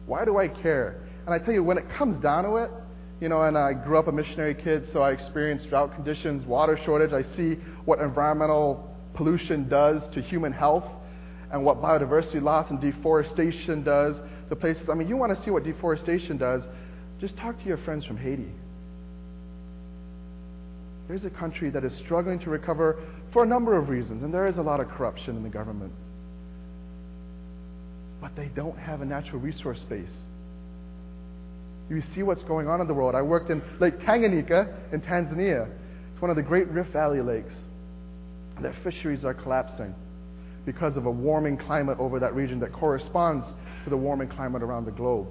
Why 0.06 0.25
do 0.25 0.37
I 0.37 0.48
care? 0.48 1.00
And 1.25 1.32
I 1.32 1.38
tell 1.38 1.54
you, 1.54 1.62
when 1.62 1.78
it 1.78 1.84
comes 1.96 2.20
down 2.20 2.42
to 2.42 2.56
it, 2.56 2.72
you 3.20 3.28
know, 3.28 3.40
and 3.42 3.56
I 3.56 3.72
grew 3.72 4.00
up 4.00 4.08
a 4.08 4.12
missionary 4.12 4.56
kid, 4.56 4.88
so 4.92 5.00
I 5.00 5.12
experienced 5.12 5.69
drought 5.69 5.94
conditions, 5.94 6.44
water 6.44 6.76
shortage. 6.84 7.12
I 7.12 7.22
see 7.37 7.54
what 7.84 8.00
environmental 8.00 8.92
pollution 9.14 9.69
does 9.69 10.02
to 10.12 10.22
human 10.22 10.52
health 10.52 10.84
and 11.52 11.64
what 11.64 11.81
biodiversity 11.81 12.42
loss 12.42 12.69
and 12.70 12.81
deforestation 12.81 13.84
does 13.84 14.16
to 14.48 14.56
places. 14.56 14.88
I 14.90 14.94
mean, 14.94 15.06
you 15.06 15.16
want 15.16 15.38
to 15.38 15.44
see 15.44 15.52
what 15.52 15.62
deforestation 15.62 16.37
does, 16.37 16.62
just 17.20 17.37
talk 17.37 17.56
to 17.60 17.64
your 17.64 17.78
friends 17.78 18.04
from 18.04 18.16
Haiti. 18.16 18.50
There's 21.06 21.25
a 21.25 21.31
country 21.31 21.70
that 21.70 21.84
is 21.84 21.92
struggling 22.04 22.40
to 22.40 22.50
recover 22.50 23.00
for 23.32 23.44
a 23.44 23.47
number 23.47 23.77
of 23.77 23.88
reasons, 23.88 24.23
and 24.23 24.32
there 24.32 24.47
is 24.47 24.56
a 24.59 24.62
lot 24.62 24.81
of 24.81 24.88
corruption 24.88 25.37
in 25.37 25.43
the 25.43 25.49
government 25.49 25.93
but 28.21 28.37
they 28.37 28.50
don't 28.55 28.79
have 28.79 29.00
a 29.00 29.05
natural 29.05 29.41
resource 29.41 29.81
base. 29.88 30.11
You 31.88 32.03
see 32.15 32.23
what's 32.23 32.43
going 32.44 32.69
on 32.69 32.81
in 32.81 32.87
the 32.87 32.94
world. 32.94 33.15
I 33.15 33.23
worked 33.23 33.50
in 33.50 33.62
Lake 33.81 33.99
Tanganyika 34.00 34.93
in 34.93 35.00
Tanzania. 35.00 35.69
It's 36.12 36.23
one 36.23 36.31
of 36.31 36.37
the 36.37 36.43
great 36.43 36.69
Rift 36.69 36.93
Valley 36.93 37.21
lakes. 37.21 37.55
Their 38.61 38.77
fisheries 38.85 39.25
are 39.25 39.35
collapsing 39.35 39.94
because 40.67 40.97
of 40.97 41.06
a 41.06 41.11
warming 41.11 41.56
climate 41.56 41.99
over 41.99 42.21
that 42.21 42.35
region 42.35 42.61
that 42.61 42.73
corresponds 42.73 43.47
to 43.85 43.91
the 43.91 43.97
warming 43.97 44.29
climate 44.29 44.62
around 44.62 44.85
the 44.85 44.91
globe. 44.93 45.26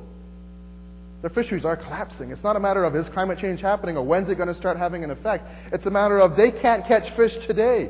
Their 1.21 1.29
fisheries 1.29 1.65
are 1.65 1.75
collapsing. 1.75 2.31
It's 2.31 2.43
not 2.43 2.55
a 2.55 2.59
matter 2.59 2.85
of 2.85 2.95
is 2.95 3.07
climate 3.09 3.39
change 3.39 3.59
happening 3.59 3.97
or 3.97 4.03
when's 4.03 4.29
it 4.29 4.35
going 4.35 4.47
to 4.47 4.55
start 4.55 4.77
having 4.77 5.03
an 5.03 5.11
effect. 5.11 5.45
It's 5.73 5.85
a 5.85 5.89
matter 5.89 6.19
of 6.19 6.37
they 6.37 6.51
can't 6.51 6.85
catch 6.87 7.13
fish 7.15 7.33
today. 7.45 7.89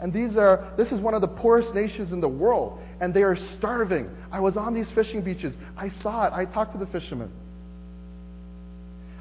And 0.00 0.12
these 0.12 0.36
are 0.36 0.72
this 0.76 0.92
is 0.92 1.00
one 1.00 1.14
of 1.14 1.20
the 1.20 1.28
poorest 1.28 1.74
nations 1.74 2.12
in 2.12 2.20
the 2.20 2.28
world 2.28 2.80
and 3.00 3.12
they 3.12 3.22
are 3.22 3.34
starving. 3.34 4.08
I 4.30 4.38
was 4.38 4.56
on 4.56 4.74
these 4.74 4.88
fishing 4.92 5.22
beaches. 5.22 5.54
I 5.76 5.90
saw 6.02 6.26
it. 6.26 6.32
I 6.32 6.44
talked 6.44 6.72
to 6.72 6.78
the 6.78 6.86
fishermen. 6.86 7.30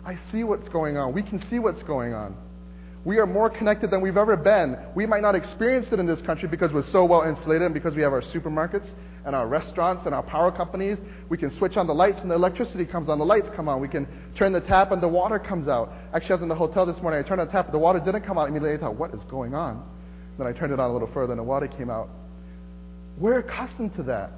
I 0.06 0.18
see 0.32 0.44
what's 0.44 0.70
going 0.70 0.98
on. 0.98 1.14
We 1.14 1.24
can 1.24 1.46
see 1.50 1.58
what's 1.58 1.82
going 1.84 2.14
on. 2.14 2.36
We 3.06 3.18
are 3.18 3.26
more 3.26 3.50
connected 3.50 3.90
than 3.90 4.02
we've 4.02 4.18
ever 4.18 4.36
been. 4.36 4.78
We 4.94 5.06
might 5.06 5.22
not 5.22 5.34
experience 5.34 5.88
it 5.92 6.00
in 6.00 6.06
this 6.06 6.22
country 6.22 6.48
because 6.48 6.72
we're 6.74 6.86
so 6.86 7.06
well 7.06 7.24
insulated 7.24 7.64
and 7.64 7.74
because 7.74 7.96
we 7.96 8.04
have 8.04 8.14
our 8.14 8.22
supermarkets 8.22 8.88
and 9.28 9.36
our 9.36 9.46
restaurants 9.46 10.04
and 10.06 10.16
our 10.16 10.24
power 10.24 10.54
companies. 10.54 10.98
We 11.28 11.38
can 11.38 11.56
switch 11.58 11.76
on 11.76 11.86
the 11.86 11.94
lights 11.94 12.18
when 12.20 12.30
the 12.30 12.36
electricity 12.36 12.86
comes 12.86 13.10
on, 13.10 13.20
the 13.20 13.26
lights 13.26 13.48
come 13.58 13.68
on. 13.68 13.82
We 13.82 13.90
can 13.90 14.08
turn 14.38 14.54
the 14.54 14.62
tap 14.62 14.94
and 14.94 15.04
the 15.04 15.08
water 15.10 15.38
comes 15.38 15.68
out. 15.68 15.92
Actually, 16.14 16.30
I 16.30 16.34
was 16.36 16.42
in 16.44 16.48
the 16.48 16.56
hotel 16.56 16.86
this 16.86 16.96
morning. 17.02 17.24
I 17.24 17.28
turned 17.28 17.42
on 17.42 17.48
the 17.48 17.52
tap, 17.52 17.70
the 17.74 17.78
water 17.78 18.00
didn't 18.00 18.26
come 18.26 18.38
out 18.38 18.48
immediately. 18.48 18.78
I 18.78 18.80
thought, 18.80 18.96
what 18.96 19.14
is 19.14 19.20
going 19.30 19.54
on? 19.54 19.86
Then 20.38 20.48
I 20.48 20.54
turned 20.54 20.72
it 20.72 20.80
on 20.80 20.90
a 20.90 20.94
little 20.94 21.10
further 21.14 21.34
and 21.34 21.40
the 21.40 21.44
water 21.44 21.68
came 21.68 21.90
out. 21.90 22.08
We're 23.18 23.40
accustomed 23.40 23.98
to 23.98 24.04
that, 24.04 24.32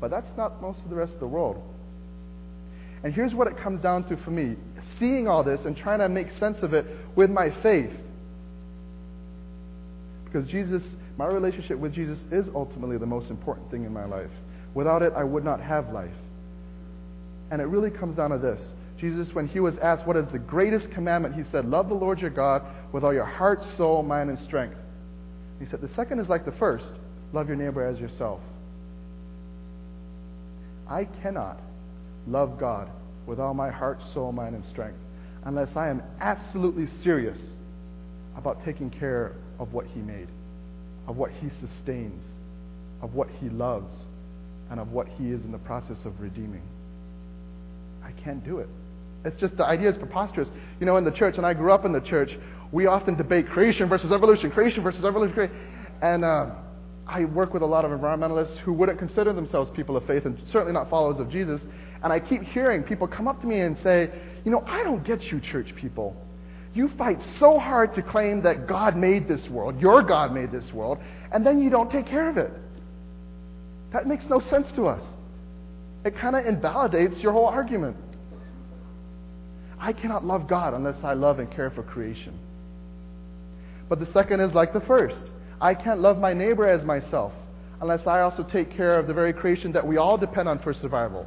but 0.00 0.12
that's 0.12 0.30
not 0.36 0.62
most 0.62 0.78
of 0.84 0.90
the 0.90 0.96
rest 0.96 1.12
of 1.12 1.18
the 1.18 1.26
world. 1.26 1.60
And 3.02 3.12
here's 3.12 3.34
what 3.34 3.48
it 3.48 3.58
comes 3.58 3.82
down 3.82 4.08
to 4.10 4.16
for 4.18 4.30
me 4.30 4.54
seeing 5.00 5.26
all 5.26 5.42
this 5.42 5.58
and 5.64 5.76
trying 5.76 5.98
to 5.98 6.08
make 6.08 6.28
sense 6.38 6.58
of 6.62 6.72
it 6.72 6.86
with 7.16 7.30
my 7.30 7.50
faith. 7.64 7.90
Because 10.24 10.46
Jesus, 10.46 10.82
my 11.16 11.26
relationship 11.26 11.78
with 11.78 11.92
Jesus 11.92 12.18
is 12.30 12.46
ultimately 12.54 12.98
the 12.98 13.06
most 13.06 13.30
important 13.30 13.70
thing 13.70 13.84
in 13.84 13.92
my 13.92 14.04
life. 14.04 14.30
Without 14.74 15.02
it, 15.02 15.12
I 15.16 15.24
would 15.24 15.44
not 15.44 15.60
have 15.60 15.92
life. 15.92 16.10
And 17.50 17.62
it 17.62 17.66
really 17.66 17.90
comes 17.90 18.16
down 18.16 18.30
to 18.30 18.38
this. 18.38 18.62
Jesus, 18.98 19.34
when 19.34 19.46
he 19.46 19.60
was 19.60 19.76
asked 19.78 20.06
what 20.06 20.16
is 20.16 20.26
the 20.32 20.38
greatest 20.38 20.90
commandment, 20.92 21.34
he 21.34 21.42
said, 21.50 21.66
Love 21.66 21.88
the 21.88 21.94
Lord 21.94 22.18
your 22.18 22.30
God 22.30 22.62
with 22.92 23.04
all 23.04 23.14
your 23.14 23.24
heart, 23.24 23.60
soul, 23.76 24.02
mind, 24.02 24.30
and 24.30 24.38
strength. 24.40 24.76
He 25.58 25.66
said, 25.66 25.80
The 25.80 25.94
second 25.94 26.18
is 26.18 26.28
like 26.28 26.44
the 26.44 26.52
first 26.52 26.86
Love 27.32 27.48
your 27.48 27.56
neighbor 27.56 27.84
as 27.84 27.98
yourself. 27.98 28.40
I 30.88 31.04
cannot 31.22 31.60
love 32.26 32.58
God 32.58 32.88
with 33.26 33.40
all 33.40 33.54
my 33.54 33.70
heart, 33.70 34.00
soul, 34.14 34.32
mind, 34.32 34.54
and 34.54 34.64
strength 34.64 34.98
unless 35.44 35.76
I 35.76 35.88
am 35.88 36.02
absolutely 36.20 36.88
serious 37.02 37.38
about 38.36 38.64
taking 38.64 38.90
care 38.90 39.32
of 39.58 39.72
what 39.72 39.86
He 39.86 40.00
made, 40.00 40.28
of 41.06 41.16
what 41.16 41.30
He 41.30 41.48
sustains, 41.60 42.22
of 43.02 43.14
what 43.14 43.28
He 43.40 43.48
loves, 43.48 43.92
and 44.70 44.80
of 44.80 44.92
what 44.92 45.08
He 45.08 45.30
is 45.30 45.42
in 45.44 45.52
the 45.52 45.58
process 45.58 45.98
of 46.04 46.20
redeeming. 46.20 46.62
I 48.04 48.12
can't 48.22 48.44
do 48.44 48.58
it. 48.58 48.68
It's 49.24 49.40
just 49.40 49.56
the 49.56 49.64
idea 49.64 49.90
is 49.90 49.96
preposterous. 49.96 50.48
You 50.78 50.86
know, 50.86 50.96
in 50.96 51.04
the 51.04 51.10
church, 51.10 51.36
and 51.36 51.46
I 51.46 51.54
grew 51.54 51.72
up 51.72 51.84
in 51.84 51.92
the 51.92 52.00
church, 52.00 52.30
we 52.72 52.86
often 52.86 53.16
debate 53.16 53.48
creation 53.48 53.88
versus 53.88 54.12
evolution, 54.12 54.50
creation 54.50 54.82
versus 54.82 55.04
evolution. 55.04 55.50
And 56.02 56.24
uh, 56.24 56.50
I 57.06 57.24
work 57.24 57.52
with 57.52 57.62
a 57.62 57.66
lot 57.66 57.84
of 57.84 57.90
environmentalists 57.90 58.58
who 58.58 58.72
wouldn't 58.72 58.98
consider 58.98 59.32
themselves 59.32 59.70
people 59.74 59.96
of 59.96 60.06
faith 60.06 60.24
and 60.26 60.40
certainly 60.52 60.72
not 60.72 60.90
followers 60.90 61.20
of 61.20 61.30
Jesus. 61.30 61.60
And 62.02 62.12
I 62.12 62.20
keep 62.20 62.42
hearing 62.42 62.82
people 62.82 63.08
come 63.08 63.26
up 63.26 63.40
to 63.40 63.46
me 63.46 63.60
and 63.60 63.76
say, 63.82 64.10
You 64.44 64.50
know, 64.50 64.62
I 64.66 64.82
don't 64.84 65.04
get 65.04 65.22
you, 65.24 65.40
church 65.40 65.74
people. 65.76 66.16
You 66.76 66.90
fight 66.98 67.18
so 67.40 67.58
hard 67.58 67.94
to 67.94 68.02
claim 68.02 68.42
that 68.42 68.66
God 68.68 68.98
made 68.98 69.26
this 69.26 69.40
world, 69.48 69.80
your 69.80 70.02
God 70.02 70.34
made 70.34 70.52
this 70.52 70.70
world, 70.74 70.98
and 71.32 71.44
then 71.44 71.58
you 71.58 71.70
don't 71.70 71.90
take 71.90 72.06
care 72.06 72.28
of 72.28 72.36
it. 72.36 72.50
That 73.94 74.06
makes 74.06 74.26
no 74.26 74.40
sense 74.40 74.66
to 74.76 74.86
us. 74.86 75.02
It 76.04 76.18
kind 76.18 76.36
of 76.36 76.44
invalidates 76.44 77.18
your 77.20 77.32
whole 77.32 77.46
argument. 77.46 77.96
I 79.80 79.94
cannot 79.94 80.26
love 80.26 80.48
God 80.48 80.74
unless 80.74 81.02
I 81.02 81.14
love 81.14 81.38
and 81.38 81.50
care 81.50 81.70
for 81.70 81.82
creation. 81.82 82.38
But 83.88 83.98
the 83.98 84.12
second 84.12 84.40
is 84.40 84.52
like 84.52 84.74
the 84.74 84.80
first. 84.80 85.24
I 85.58 85.72
can't 85.72 86.00
love 86.00 86.18
my 86.18 86.34
neighbor 86.34 86.68
as 86.68 86.84
myself 86.84 87.32
unless 87.80 88.06
I 88.06 88.20
also 88.20 88.42
take 88.42 88.70
care 88.76 88.98
of 88.98 89.06
the 89.06 89.14
very 89.14 89.32
creation 89.32 89.72
that 89.72 89.86
we 89.86 89.96
all 89.96 90.18
depend 90.18 90.46
on 90.46 90.58
for 90.58 90.74
survival. 90.74 91.24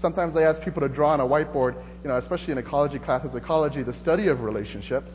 Sometimes 0.00 0.36
I 0.36 0.42
ask 0.42 0.60
people 0.62 0.82
to 0.82 0.88
draw 0.88 1.12
on 1.12 1.20
a 1.20 1.24
whiteboard, 1.24 1.74
you 2.02 2.08
know, 2.08 2.18
especially 2.18 2.52
in 2.52 2.58
ecology 2.58 2.98
classes, 2.98 3.30
ecology, 3.34 3.82
the 3.82 3.98
study 4.02 4.28
of 4.28 4.40
relationships. 4.40 5.10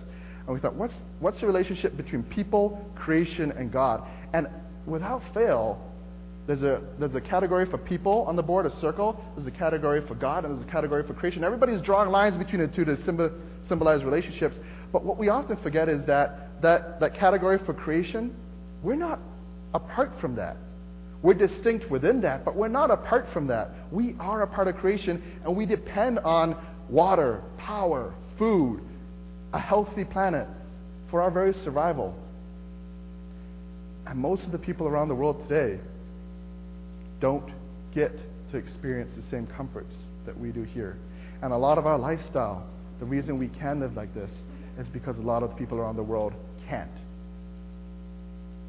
And 0.45 0.55
we 0.55 0.59
thought, 0.59 0.75
what's, 0.75 0.95
what's 1.19 1.39
the 1.39 1.47
relationship 1.47 1.95
between 1.95 2.23
people, 2.23 2.83
creation, 2.95 3.51
and 3.51 3.71
God? 3.71 4.03
And 4.33 4.47
without 4.87 5.21
fail, 5.33 5.79
there's 6.47 6.63
a, 6.63 6.81
there's 6.97 7.13
a 7.13 7.21
category 7.21 7.67
for 7.69 7.77
people 7.77 8.23
on 8.27 8.35
the 8.35 8.41
board, 8.41 8.65
a 8.65 8.79
circle. 8.79 9.23
There's 9.35 9.47
a 9.47 9.55
category 9.55 10.01
for 10.07 10.15
God, 10.15 10.45
and 10.45 10.57
there's 10.57 10.67
a 10.67 10.71
category 10.71 11.05
for 11.05 11.13
creation. 11.13 11.43
Everybody's 11.43 11.81
drawing 11.81 12.09
lines 12.09 12.37
between 12.37 12.61
the 12.61 12.67
two 12.67 12.85
to 12.85 12.97
symbol, 13.03 13.29
symbolize 13.67 14.03
relationships. 14.03 14.55
But 14.91 15.05
what 15.05 15.17
we 15.19 15.29
often 15.29 15.57
forget 15.57 15.87
is 15.87 16.03
that, 16.07 16.61
that 16.63 16.99
that 16.99 17.13
category 17.13 17.59
for 17.63 17.75
creation, 17.75 18.35
we're 18.81 18.95
not 18.95 19.19
apart 19.75 20.11
from 20.19 20.35
that. 20.37 20.57
We're 21.21 21.33
distinct 21.33 21.89
within 21.91 22.21
that, 22.21 22.45
but 22.45 22.55
we're 22.55 22.69
not 22.69 22.91
apart 22.91 23.27
from 23.33 23.47
that. 23.47 23.71
We 23.91 24.15
are 24.19 24.41
a 24.43 24.47
part 24.47 24.67
of 24.67 24.77
creation, 24.77 25.21
and 25.43 25.55
we 25.55 25.65
depend 25.65 26.19
on 26.19 26.55
water, 26.89 27.41
power, 27.57 28.13
food, 28.37 28.81
a 29.51 29.59
healthy 29.59 30.05
planet 30.05 30.47
for 31.11 31.21
our 31.21 31.31
very 31.31 31.53
survival. 31.63 32.15
And 34.07 34.17
most 34.17 34.43
of 34.43 34.51
the 34.51 34.57
people 34.57 34.87
around 34.87 35.09
the 35.09 35.15
world 35.15 35.47
today 35.47 35.79
don't 37.19 37.51
get 37.93 38.11
to 38.51 38.57
experience 38.57 39.11
the 39.15 39.29
same 39.29 39.45
comforts 39.45 39.93
that 40.25 40.39
we 40.39 40.51
do 40.51 40.63
here. 40.63 40.97
And 41.41 41.51
a 41.51 41.57
lot 41.57 41.77
of 41.77 41.85
our 41.85 41.97
lifestyle, 41.97 42.65
the 42.99 43.05
reason 43.05 43.37
we 43.37 43.49
can 43.49 43.81
live 43.81 43.95
like 43.95 44.13
this 44.13 44.31
is 44.79 44.87
because 44.87 45.17
a 45.17 45.21
lot 45.21 45.43
of 45.43 45.55
people 45.57 45.77
around 45.77 45.97
the 45.97 46.03
world 46.03 46.33
can't. 46.69 46.89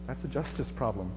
That's 0.06 0.22
a 0.24 0.28
justice 0.28 0.68
problem. 0.76 1.12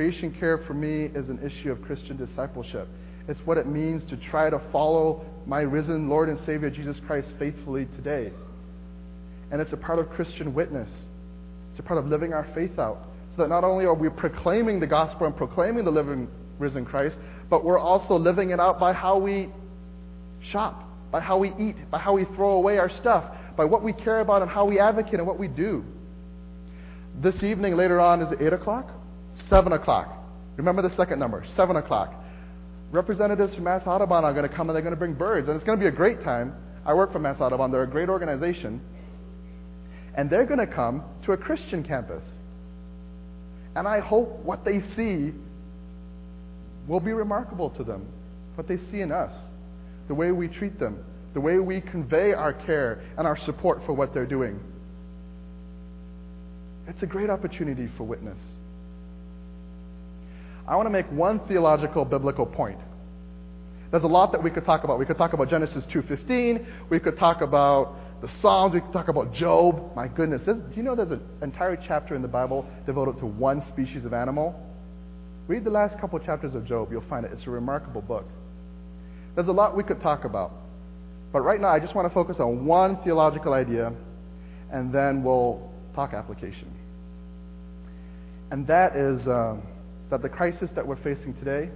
Creation 0.00 0.34
care 0.40 0.56
for 0.66 0.72
me 0.72 1.10
is 1.14 1.28
an 1.28 1.38
issue 1.44 1.70
of 1.70 1.82
Christian 1.82 2.16
discipleship. 2.16 2.88
It's 3.28 3.38
what 3.44 3.58
it 3.58 3.66
means 3.66 4.02
to 4.08 4.16
try 4.16 4.48
to 4.48 4.58
follow 4.72 5.26
my 5.46 5.60
risen 5.60 6.08
Lord 6.08 6.30
and 6.30 6.38
Savior 6.46 6.70
Jesus 6.70 6.96
Christ 7.06 7.28
faithfully 7.38 7.84
today. 7.96 8.32
And 9.52 9.60
it's 9.60 9.74
a 9.74 9.76
part 9.76 9.98
of 9.98 10.08
Christian 10.08 10.54
witness. 10.54 10.88
It's 11.70 11.80
a 11.80 11.82
part 11.82 11.98
of 11.98 12.06
living 12.06 12.32
our 12.32 12.48
faith 12.54 12.78
out. 12.78 13.02
So 13.36 13.42
that 13.42 13.50
not 13.50 13.62
only 13.62 13.84
are 13.84 13.92
we 13.92 14.08
proclaiming 14.08 14.80
the 14.80 14.86
gospel 14.86 15.26
and 15.26 15.36
proclaiming 15.36 15.84
the 15.84 15.90
living 15.90 16.28
risen 16.58 16.86
Christ, 16.86 17.16
but 17.50 17.62
we're 17.62 17.78
also 17.78 18.16
living 18.16 18.52
it 18.52 18.58
out 18.58 18.80
by 18.80 18.94
how 18.94 19.18
we 19.18 19.50
shop, 20.50 20.82
by 21.12 21.20
how 21.20 21.36
we 21.36 21.52
eat, 21.58 21.76
by 21.90 21.98
how 21.98 22.14
we 22.14 22.24
throw 22.36 22.52
away 22.52 22.78
our 22.78 22.88
stuff, 22.88 23.24
by 23.54 23.66
what 23.66 23.82
we 23.82 23.92
care 23.92 24.20
about 24.20 24.40
and 24.40 24.50
how 24.50 24.64
we 24.64 24.80
advocate 24.80 25.16
and 25.16 25.26
what 25.26 25.38
we 25.38 25.46
do. 25.46 25.84
This 27.20 27.42
evening, 27.42 27.76
later 27.76 28.00
on, 28.00 28.22
is 28.22 28.32
it 28.32 28.40
8 28.40 28.54
o'clock? 28.54 28.92
7 29.48 29.72
o'clock. 29.72 30.16
Remember 30.56 30.82
the 30.82 30.94
second 30.96 31.18
number, 31.18 31.44
7 31.56 31.76
o'clock. 31.76 32.14
Representatives 32.90 33.54
from 33.54 33.64
Mass 33.64 33.82
Audubon 33.86 34.24
are 34.24 34.32
going 34.32 34.48
to 34.48 34.54
come 34.54 34.68
and 34.68 34.74
they're 34.74 34.82
going 34.82 34.94
to 34.94 34.98
bring 34.98 35.14
birds, 35.14 35.48
and 35.48 35.56
it's 35.56 35.64
going 35.64 35.78
to 35.78 35.82
be 35.82 35.88
a 35.88 35.96
great 35.96 36.22
time. 36.24 36.54
I 36.84 36.94
work 36.94 37.12
for 37.12 37.18
Mass 37.18 37.40
Audubon, 37.40 37.70
they're 37.70 37.82
a 37.82 37.90
great 37.90 38.08
organization. 38.08 38.80
And 40.14 40.28
they're 40.28 40.46
going 40.46 40.58
to 40.58 40.66
come 40.66 41.04
to 41.24 41.32
a 41.32 41.36
Christian 41.36 41.84
campus. 41.84 42.24
And 43.76 43.86
I 43.86 44.00
hope 44.00 44.40
what 44.40 44.64
they 44.64 44.80
see 44.96 45.32
will 46.88 47.00
be 47.00 47.12
remarkable 47.12 47.70
to 47.70 47.84
them, 47.84 48.06
what 48.56 48.66
they 48.66 48.78
see 48.90 49.00
in 49.00 49.12
us, 49.12 49.32
the 50.08 50.14
way 50.14 50.32
we 50.32 50.48
treat 50.48 50.80
them, 50.80 51.04
the 51.34 51.40
way 51.40 51.58
we 51.58 51.80
convey 51.80 52.32
our 52.32 52.52
care 52.52 53.02
and 53.16 53.26
our 53.26 53.38
support 53.38 53.82
for 53.86 53.92
what 53.92 54.12
they're 54.12 54.26
doing. 54.26 54.58
It's 56.88 57.02
a 57.04 57.06
great 57.06 57.30
opportunity 57.30 57.88
for 57.96 58.02
witness. 58.02 58.38
I 60.70 60.76
want 60.76 60.86
to 60.86 60.90
make 60.90 61.10
one 61.10 61.40
theological 61.48 62.04
biblical 62.04 62.46
point. 62.46 62.78
There's 63.90 64.04
a 64.04 64.06
lot 64.06 64.30
that 64.30 64.40
we 64.40 64.52
could 64.52 64.64
talk 64.64 64.84
about. 64.84 65.00
We 65.00 65.04
could 65.04 65.18
talk 65.18 65.32
about 65.32 65.50
Genesis 65.50 65.84
2:15. 65.86 66.64
We 66.88 67.00
could 67.00 67.18
talk 67.18 67.40
about 67.40 67.96
the 68.22 68.28
Psalms. 68.40 68.72
We 68.72 68.80
could 68.80 68.92
talk 68.92 69.08
about 69.08 69.34
Job. 69.34 69.96
My 69.96 70.06
goodness, 70.06 70.42
do 70.42 70.62
you 70.76 70.84
know 70.84 70.94
there's 70.94 71.10
an 71.10 71.22
entire 71.42 71.76
chapter 71.76 72.14
in 72.14 72.22
the 72.22 72.28
Bible 72.28 72.64
devoted 72.86 73.18
to 73.18 73.26
one 73.26 73.62
species 73.62 74.04
of 74.04 74.14
animal? 74.14 74.54
Read 75.48 75.64
the 75.64 75.70
last 75.70 75.98
couple 75.98 76.20
of 76.20 76.24
chapters 76.24 76.54
of 76.54 76.64
Job. 76.66 76.92
You'll 76.92 77.08
find 77.10 77.26
it. 77.26 77.32
It's 77.32 77.48
a 77.48 77.50
remarkable 77.50 78.02
book. 78.02 78.26
There's 79.34 79.48
a 79.48 79.52
lot 79.52 79.76
we 79.76 79.82
could 79.82 80.00
talk 80.00 80.24
about. 80.24 80.52
But 81.32 81.40
right 81.40 81.60
now, 81.60 81.68
I 81.70 81.80
just 81.80 81.96
want 81.96 82.06
to 82.06 82.14
focus 82.14 82.36
on 82.38 82.64
one 82.64 83.02
theological 83.02 83.54
idea, 83.54 83.92
and 84.70 84.94
then 84.94 85.24
we'll 85.24 85.68
talk 85.96 86.12
application. 86.12 86.70
And 88.52 88.68
that 88.68 88.94
is 88.94 89.26
uh, 89.26 89.56
that 90.10 90.22
the 90.22 90.28
crisis 90.28 90.70
that 90.74 90.86
we're 90.86 90.96
facing 90.96 91.34
today 91.34 91.70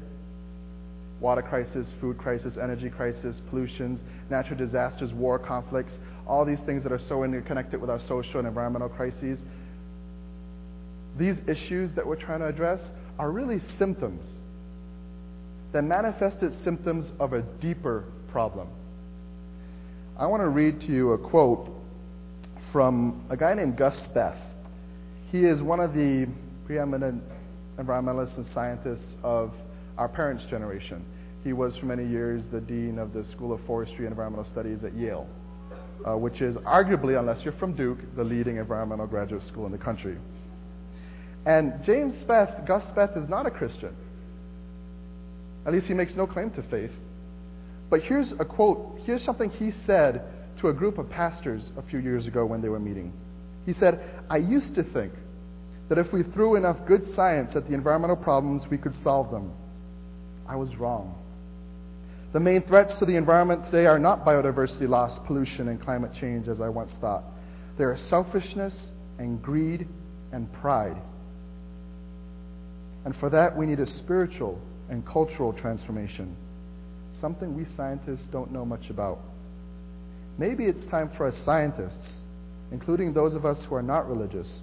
water 1.20 1.42
crisis, 1.42 1.86
food 2.00 2.18
crisis, 2.18 2.56
energy 2.60 2.90
crisis, 2.90 3.40
pollutions, 3.48 4.00
natural 4.28 4.58
disasters, 4.58 5.12
war, 5.12 5.38
conflicts, 5.38 5.92
all 6.26 6.44
these 6.44 6.60
things 6.60 6.82
that 6.82 6.92
are 6.92 7.00
so 7.08 7.24
interconnected 7.24 7.80
with 7.80 7.88
our 7.88 8.00
social 8.06 8.40
and 8.40 8.48
environmental 8.48 8.90
crises. 8.90 9.38
These 11.16 11.36
issues 11.46 11.92
that 11.94 12.06
we're 12.06 12.16
trying 12.16 12.40
to 12.40 12.46
address 12.46 12.80
are 13.18 13.30
really 13.30 13.60
symptoms. 13.78 14.22
They're 15.72 15.82
manifested 15.82 16.52
symptoms 16.62 17.06
of 17.18 17.32
a 17.32 17.42
deeper 17.42 18.04
problem. 18.30 18.68
I 20.18 20.26
want 20.26 20.42
to 20.42 20.48
read 20.48 20.80
to 20.82 20.86
you 20.88 21.12
a 21.12 21.18
quote 21.18 21.70
from 22.70 23.24
a 23.30 23.36
guy 23.36 23.54
named 23.54 23.76
Gus 23.76 23.98
Speth. 24.08 24.38
He 25.32 25.44
is 25.44 25.62
one 25.62 25.80
of 25.80 25.94
the 25.94 26.28
preeminent 26.66 27.22
environmentalists 27.78 28.36
and 28.36 28.46
scientists 28.54 29.14
of 29.22 29.52
our 29.98 30.08
parents' 30.08 30.44
generation. 30.50 31.04
He 31.42 31.52
was 31.52 31.76
for 31.76 31.86
many 31.86 32.06
years 32.06 32.42
the 32.52 32.60
dean 32.60 32.98
of 32.98 33.12
the 33.12 33.24
School 33.24 33.52
of 33.52 33.60
Forestry 33.66 34.06
and 34.06 34.12
Environmental 34.12 34.50
Studies 34.50 34.78
at 34.84 34.96
Yale, 34.96 35.26
uh, 36.06 36.16
which 36.16 36.40
is 36.40 36.56
arguably, 36.56 37.18
unless 37.18 37.44
you're 37.44 37.58
from 37.58 37.74
Duke, 37.74 37.98
the 38.16 38.24
leading 38.24 38.56
environmental 38.56 39.06
graduate 39.06 39.44
school 39.44 39.66
in 39.66 39.72
the 39.72 39.78
country. 39.78 40.16
And 41.46 41.84
James 41.84 42.14
Speth, 42.24 42.66
Gus 42.66 42.82
Speth, 42.84 43.22
is 43.22 43.28
not 43.28 43.46
a 43.46 43.50
Christian. 43.50 43.94
At 45.66 45.72
least 45.72 45.86
he 45.86 45.94
makes 45.94 46.14
no 46.14 46.26
claim 46.26 46.50
to 46.52 46.62
faith. 46.64 46.92
But 47.90 48.00
here's 48.02 48.32
a 48.32 48.44
quote. 48.44 49.00
Here's 49.04 49.22
something 49.22 49.50
he 49.50 49.72
said 49.86 50.22
to 50.60 50.68
a 50.68 50.72
group 50.72 50.98
of 50.98 51.10
pastors 51.10 51.62
a 51.76 51.82
few 51.82 51.98
years 51.98 52.26
ago 52.26 52.46
when 52.46 52.62
they 52.62 52.68
were 52.68 52.80
meeting. 52.80 53.12
He 53.66 53.74
said, 53.74 54.00
I 54.30 54.38
used 54.38 54.74
to 54.76 54.82
think 54.82 55.12
that 55.88 55.98
if 55.98 56.12
we 56.12 56.22
threw 56.22 56.56
enough 56.56 56.76
good 56.86 57.14
science 57.14 57.54
at 57.54 57.68
the 57.68 57.74
environmental 57.74 58.16
problems, 58.16 58.66
we 58.70 58.78
could 58.78 58.94
solve 59.02 59.30
them. 59.30 59.52
I 60.48 60.56
was 60.56 60.74
wrong. 60.76 61.14
The 62.32 62.40
main 62.40 62.62
threats 62.62 62.98
to 62.98 63.04
the 63.04 63.16
environment 63.16 63.64
today 63.64 63.86
are 63.86 63.98
not 63.98 64.24
biodiversity 64.24 64.88
loss, 64.88 65.18
pollution, 65.26 65.68
and 65.68 65.80
climate 65.80 66.12
change, 66.14 66.48
as 66.48 66.60
I 66.60 66.68
once 66.68 66.92
thought. 67.00 67.22
They 67.78 67.84
are 67.84 67.96
selfishness 67.96 68.90
and 69.18 69.40
greed 69.42 69.86
and 70.32 70.52
pride. 70.54 70.96
And 73.04 73.14
for 73.16 73.30
that, 73.30 73.56
we 73.56 73.66
need 73.66 73.80
a 73.80 73.86
spiritual 73.86 74.60
and 74.88 75.06
cultural 75.06 75.52
transformation, 75.52 76.36
something 77.20 77.54
we 77.54 77.66
scientists 77.76 78.24
don't 78.32 78.50
know 78.50 78.64
much 78.64 78.90
about. 78.90 79.20
Maybe 80.38 80.64
it's 80.64 80.84
time 80.86 81.10
for 81.16 81.26
us 81.26 81.36
scientists, 81.44 82.22
including 82.72 83.12
those 83.12 83.34
of 83.34 83.46
us 83.46 83.62
who 83.64 83.74
are 83.74 83.82
not 83.82 84.08
religious, 84.08 84.60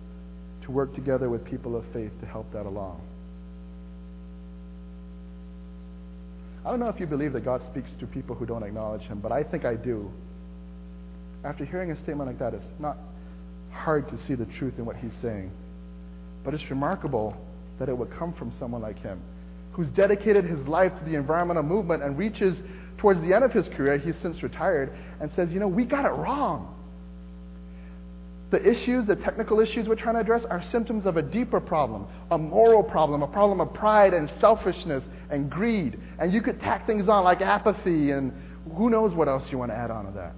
work 0.72 0.94
together 0.96 1.30
with 1.30 1.46
people 1.46 1.76
of 1.76 1.84
faith 1.94 2.12
to 2.20 2.26
help 2.26 2.52
that 2.54 2.66
along. 2.66 3.02
I 6.66 6.70
don't 6.70 6.80
know 6.80 6.90
if 6.90 7.00
you 7.00 7.08
believe 7.08 7.34
that 7.34 7.44
God 7.44 7.62
speaks 7.72 7.90
to 8.00 8.08
people 8.08 8.36
who 8.36 8.46
don't 8.46 8.64
acknowledge 8.64 9.02
Him, 9.02 9.20
but 9.20 9.32
I 9.32 9.44
think 9.44 9.66
I 9.66 9.76
do. 9.76 10.12
After 11.44 11.66
hearing 11.66 11.92
a 11.92 11.98
statement 12.04 12.28
like 12.28 12.40
that, 12.40 12.54
it's 12.54 12.64
not 12.80 12.98
hard 13.72 14.08
to 14.10 14.18
see 14.26 14.36
the 14.36 14.46
truth 14.46 14.76
in 14.78 14.86
what 14.86 14.96
He's 14.96 15.14
saying. 15.22 15.52
But 16.44 16.54
it's 16.54 16.70
remarkable 16.70 17.36
that 17.80 17.90
it 17.90 17.98
would 17.98 18.12
come 18.18 18.32
from 18.34 18.54
someone 18.60 18.82
like 18.82 19.00
him, 19.00 19.20
who's 19.74 19.88
dedicated 19.90 20.46
his 20.46 20.60
life 20.68 20.92
to 21.00 21.06
the 21.06 21.16
environmental 21.16 21.64
movement 21.64 22.04
and 22.04 22.16
reaches 22.18 22.56
towards 22.98 23.20
the 23.22 23.34
end 23.34 23.44
of 23.44 23.52
his 23.52 23.68
career, 23.70 23.98
he's 23.98 24.16
since 24.22 24.44
retired, 24.44 24.96
and 25.20 25.32
says, 25.36 25.52
You 25.52 25.60
know, 25.60 25.68
we 25.68 25.84
got 25.84 26.06
it 26.06 26.14
wrong. 26.14 26.78
The 28.52 28.62
issues, 28.70 29.08
the 29.08 29.16
technical 29.16 29.62
issues 29.62 29.88
we're 29.88 29.96
trying 29.96 30.16
to 30.16 30.22
address, 30.22 30.44
are 30.46 30.62
symptoms 30.72 31.06
of 31.06 31.16
a 31.18 31.22
deeper 31.22 31.60
problem, 31.60 32.06
a 32.32 32.38
moral 32.38 32.84
problem, 32.84 33.24
a 33.24 33.28
problem 33.28 33.62
of 33.62 33.74
pride 33.74 34.14
and 34.14 34.32
selfishness 34.40 35.04
and 35.30 35.50
greed. 35.50 35.98
And 36.20 36.34
you 36.34 36.42
could 36.42 36.60
tack 36.60 36.86
things 36.86 37.08
on 37.08 37.24
like 37.24 37.42
apathy 37.42 38.12
and 38.12 38.34
who 38.76 38.90
knows 38.90 39.14
what 39.14 39.30
else 39.30 39.44
you 39.50 39.58
want 39.58 39.72
to 39.72 39.76
add 39.76 39.90
on 39.90 40.06
to 40.06 40.12
that. 40.12 40.34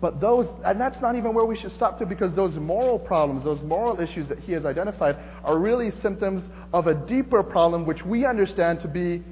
But 0.00 0.20
those, 0.20 0.48
and 0.64 0.80
that's 0.80 1.00
not 1.00 1.14
even 1.14 1.34
where 1.34 1.44
we 1.44 1.56
should 1.56 1.72
stop 1.72 1.98
to 1.98 2.06
because 2.06 2.34
those 2.34 2.54
moral 2.54 2.98
problems, 2.98 3.44
those 3.44 3.60
moral 3.62 4.00
issues 4.00 4.28
that 4.28 4.40
he 4.40 4.52
has 4.52 4.64
identified, 4.64 5.16
are 5.44 5.58
really 5.58 5.92
symptoms 6.02 6.42
of 6.72 6.86
a 6.86 6.94
deeper 6.94 7.42
problem 7.42 7.86
which 7.86 8.04
we 8.04 8.24
understand 8.24 8.80
to 8.80 8.88
be 8.88 9.22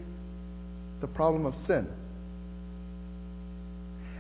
the 1.01 1.07
problem 1.07 1.47
of 1.47 1.55
sin. 1.67 1.89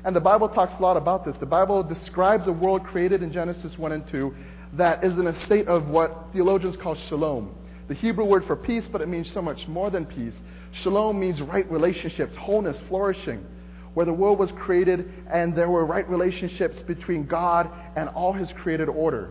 And 0.08 0.16
the 0.16 0.20
Bible 0.20 0.48
talks 0.48 0.72
a 0.78 0.80
lot 0.80 0.96
about 0.96 1.26
this. 1.26 1.36
The 1.36 1.44
Bible 1.44 1.82
describes 1.82 2.46
a 2.46 2.52
world 2.52 2.82
created 2.82 3.22
in 3.22 3.30
Genesis 3.30 3.76
1 3.76 3.92
and 3.92 4.08
2 4.08 4.34
that 4.78 5.04
is 5.04 5.12
in 5.18 5.26
a 5.26 5.44
state 5.44 5.68
of 5.68 5.88
what 5.88 6.28
theologians 6.32 6.76
call 6.82 6.94
shalom. 7.10 7.54
The 7.88 7.94
Hebrew 7.94 8.24
word 8.24 8.46
for 8.46 8.56
peace, 8.56 8.84
but 8.90 9.02
it 9.02 9.08
means 9.08 9.30
so 9.34 9.42
much 9.42 9.68
more 9.68 9.90
than 9.90 10.06
peace. 10.06 10.32
Shalom 10.80 11.20
means 11.20 11.42
right 11.42 11.70
relationships, 11.70 12.34
wholeness, 12.36 12.78
flourishing, 12.88 13.44
where 13.92 14.06
the 14.06 14.12
world 14.14 14.38
was 14.38 14.50
created 14.52 15.12
and 15.30 15.54
there 15.54 15.68
were 15.68 15.84
right 15.84 16.08
relationships 16.08 16.80
between 16.86 17.26
God 17.26 17.68
and 17.94 18.08
all 18.08 18.32
his 18.32 18.48
created 18.62 18.88
order. 18.88 19.28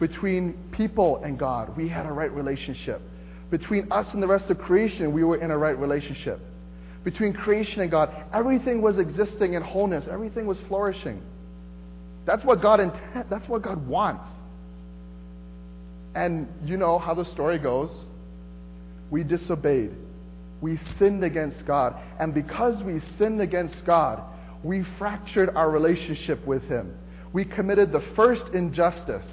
Between 0.00 0.54
people 0.72 1.22
and 1.22 1.38
God, 1.38 1.76
we 1.76 1.86
had 1.86 2.06
a 2.06 2.12
right 2.12 2.32
relationship. 2.32 3.02
Between 3.50 3.92
us 3.92 4.06
and 4.14 4.22
the 4.22 4.26
rest 4.26 4.48
of 4.48 4.56
creation, 4.56 5.12
we 5.12 5.22
were 5.22 5.36
in 5.36 5.50
a 5.50 5.58
right 5.58 5.78
relationship 5.78 6.40
between 7.04 7.32
creation 7.32 7.80
and 7.80 7.90
God. 7.90 8.10
Everything 8.32 8.82
was 8.82 8.98
existing 8.98 9.54
in 9.54 9.62
wholeness. 9.62 10.04
Everything 10.10 10.46
was 10.46 10.58
flourishing. 10.68 11.22
That's 12.26 12.44
what 12.44 12.60
God 12.60 12.80
int- 12.80 13.30
that's 13.30 13.48
what 13.48 13.62
God 13.62 13.86
wants. 13.86 14.28
And 16.14 16.48
you 16.64 16.76
know 16.76 16.98
how 16.98 17.14
the 17.14 17.24
story 17.24 17.58
goes. 17.58 17.90
We 19.10 19.24
disobeyed. 19.24 19.92
We 20.60 20.78
sinned 20.98 21.24
against 21.24 21.64
God. 21.64 21.94
And 22.18 22.34
because 22.34 22.82
we 22.82 23.00
sinned 23.16 23.40
against 23.40 23.84
God, 23.86 24.22
we 24.62 24.84
fractured 24.98 25.50
our 25.54 25.70
relationship 25.70 26.44
with 26.46 26.64
Him. 26.64 26.94
We 27.32 27.44
committed 27.44 27.92
the 27.92 28.02
first 28.16 28.44
injustice. 28.52 29.26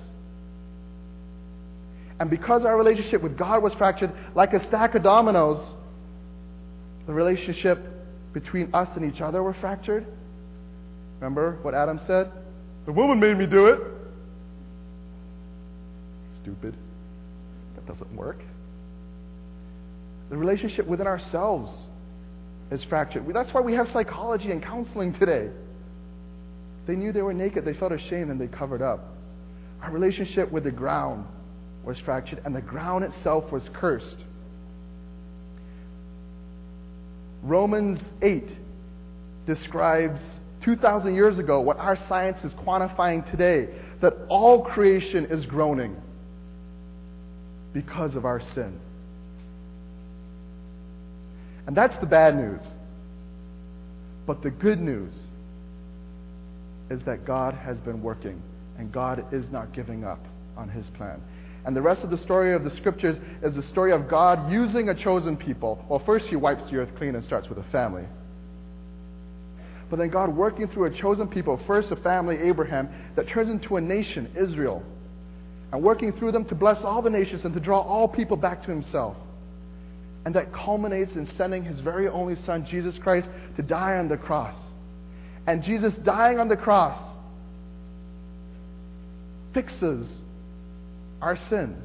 And 2.19 2.29
because 2.29 2.63
our 2.63 2.77
relationship 2.77 3.21
with 3.21 3.37
God 3.37 3.61
was 3.61 3.73
fractured, 3.73 4.13
like 4.35 4.53
a 4.53 4.65
stack 4.67 4.95
of 4.95 5.03
dominoes, 5.03 5.65
the 7.07 7.13
relationship 7.13 7.79
between 8.33 8.73
us 8.73 8.89
and 8.95 9.13
each 9.13 9.21
other 9.21 9.41
were 9.41 9.53
fractured. 9.53 10.05
Remember 11.19 11.59
what 11.61 11.73
Adam 11.73 11.99
said? 12.05 12.31
The 12.85 12.91
woman 12.91 13.19
made 13.19 13.37
me 13.37 13.45
do 13.45 13.67
it. 13.67 13.79
Stupid. 16.41 16.75
That 17.75 17.87
doesn't 17.87 18.15
work. 18.15 18.39
The 20.29 20.37
relationship 20.37 20.87
within 20.87 21.07
ourselves 21.07 21.71
is 22.71 22.83
fractured. 22.85 23.25
That's 23.33 23.53
why 23.53 23.61
we 23.61 23.73
have 23.73 23.87
psychology 23.93 24.51
and 24.51 24.61
counseling 24.61 25.13
today. 25.13 25.49
They 26.87 26.95
knew 26.95 27.11
they 27.11 27.21
were 27.21 27.33
naked, 27.33 27.65
they 27.65 27.73
felt 27.73 27.91
ashamed, 27.91 28.29
and 28.29 28.39
they 28.39 28.47
covered 28.47 28.81
up. 28.81 29.15
Our 29.81 29.91
relationship 29.91 30.51
with 30.51 30.63
the 30.63 30.71
ground 30.71 31.25
was 31.83 31.97
fractured, 31.99 32.41
and 32.45 32.55
the 32.55 32.61
ground 32.61 33.03
itself 33.03 33.51
was 33.51 33.63
cursed. 33.73 34.17
Romans 37.45 37.99
8 38.23 38.43
describes 39.45 40.19
2,000 40.63 41.13
years 41.13 41.37
ago 41.37 41.61
what 41.61 41.77
our 41.77 41.95
science 42.09 42.43
is 42.43 42.51
quantifying 42.53 43.29
today 43.29 43.69
that 44.01 44.13
all 44.29 44.63
creation 44.63 45.25
is 45.25 45.45
groaning 45.45 45.95
because 47.71 48.15
of 48.15 48.25
our 48.25 48.41
sin. 48.53 48.79
And 51.67 51.77
that's 51.77 51.97
the 51.99 52.07
bad 52.07 52.35
news. 52.35 52.61
But 54.25 54.41
the 54.41 54.49
good 54.49 54.81
news 54.81 55.13
is 56.89 57.03
that 57.03 57.25
God 57.25 57.53
has 57.53 57.77
been 57.77 58.01
working 58.01 58.41
and 58.79 58.91
God 58.91 59.23
is 59.31 59.45
not 59.51 59.71
giving 59.71 60.03
up 60.03 60.23
on 60.57 60.69
his 60.69 60.85
plan. 60.97 61.21
And 61.65 61.75
the 61.75 61.81
rest 61.81 62.03
of 62.03 62.11
the 62.11 62.17
story 62.17 62.53
of 62.53 62.63
the 62.63 62.69
scriptures 62.69 63.17
is 63.41 63.55
the 63.55 63.63
story 63.63 63.91
of 63.91 64.07
God 64.07 64.51
using 64.51 64.89
a 64.89 64.95
chosen 64.95 65.35
people. 65.35 65.83
Well, 65.89 66.01
first 66.05 66.27
he 66.27 66.35
wipes 66.35 66.63
the 66.69 66.77
earth 66.77 66.89
clean 66.97 67.15
and 67.15 67.25
starts 67.25 67.49
with 67.49 67.57
a 67.57 67.63
family. 67.71 68.05
But 69.89 69.97
then 69.97 70.09
God 70.09 70.35
working 70.35 70.67
through 70.67 70.85
a 70.85 70.91
chosen 70.91 71.27
people, 71.27 71.59
first 71.65 71.91
a 71.91 71.95
family, 71.95 72.37
Abraham, 72.37 72.89
that 73.15 73.27
turns 73.27 73.49
into 73.49 73.77
a 73.77 73.81
nation, 73.81 74.31
Israel. 74.35 74.83
And 75.71 75.83
working 75.83 76.13
through 76.13 76.31
them 76.31 76.45
to 76.45 76.55
bless 76.55 76.83
all 76.83 77.01
the 77.01 77.09
nations 77.09 77.43
and 77.45 77.53
to 77.55 77.59
draw 77.59 77.81
all 77.81 78.07
people 78.07 78.37
back 78.37 78.63
to 78.63 78.69
himself. 78.69 79.17
And 80.25 80.35
that 80.35 80.53
culminates 80.53 81.13
in 81.13 81.27
sending 81.35 81.63
his 81.63 81.79
very 81.79 82.07
only 82.07 82.35
son, 82.45 82.67
Jesus 82.69 82.95
Christ, 82.99 83.27
to 83.57 83.63
die 83.63 83.97
on 83.97 84.07
the 84.07 84.17
cross. 84.17 84.55
And 85.47 85.63
Jesus 85.63 85.93
dying 86.03 86.39
on 86.39 86.47
the 86.47 86.57
cross 86.57 86.99
fixes 89.53 90.07
our 91.21 91.37
sin, 91.49 91.81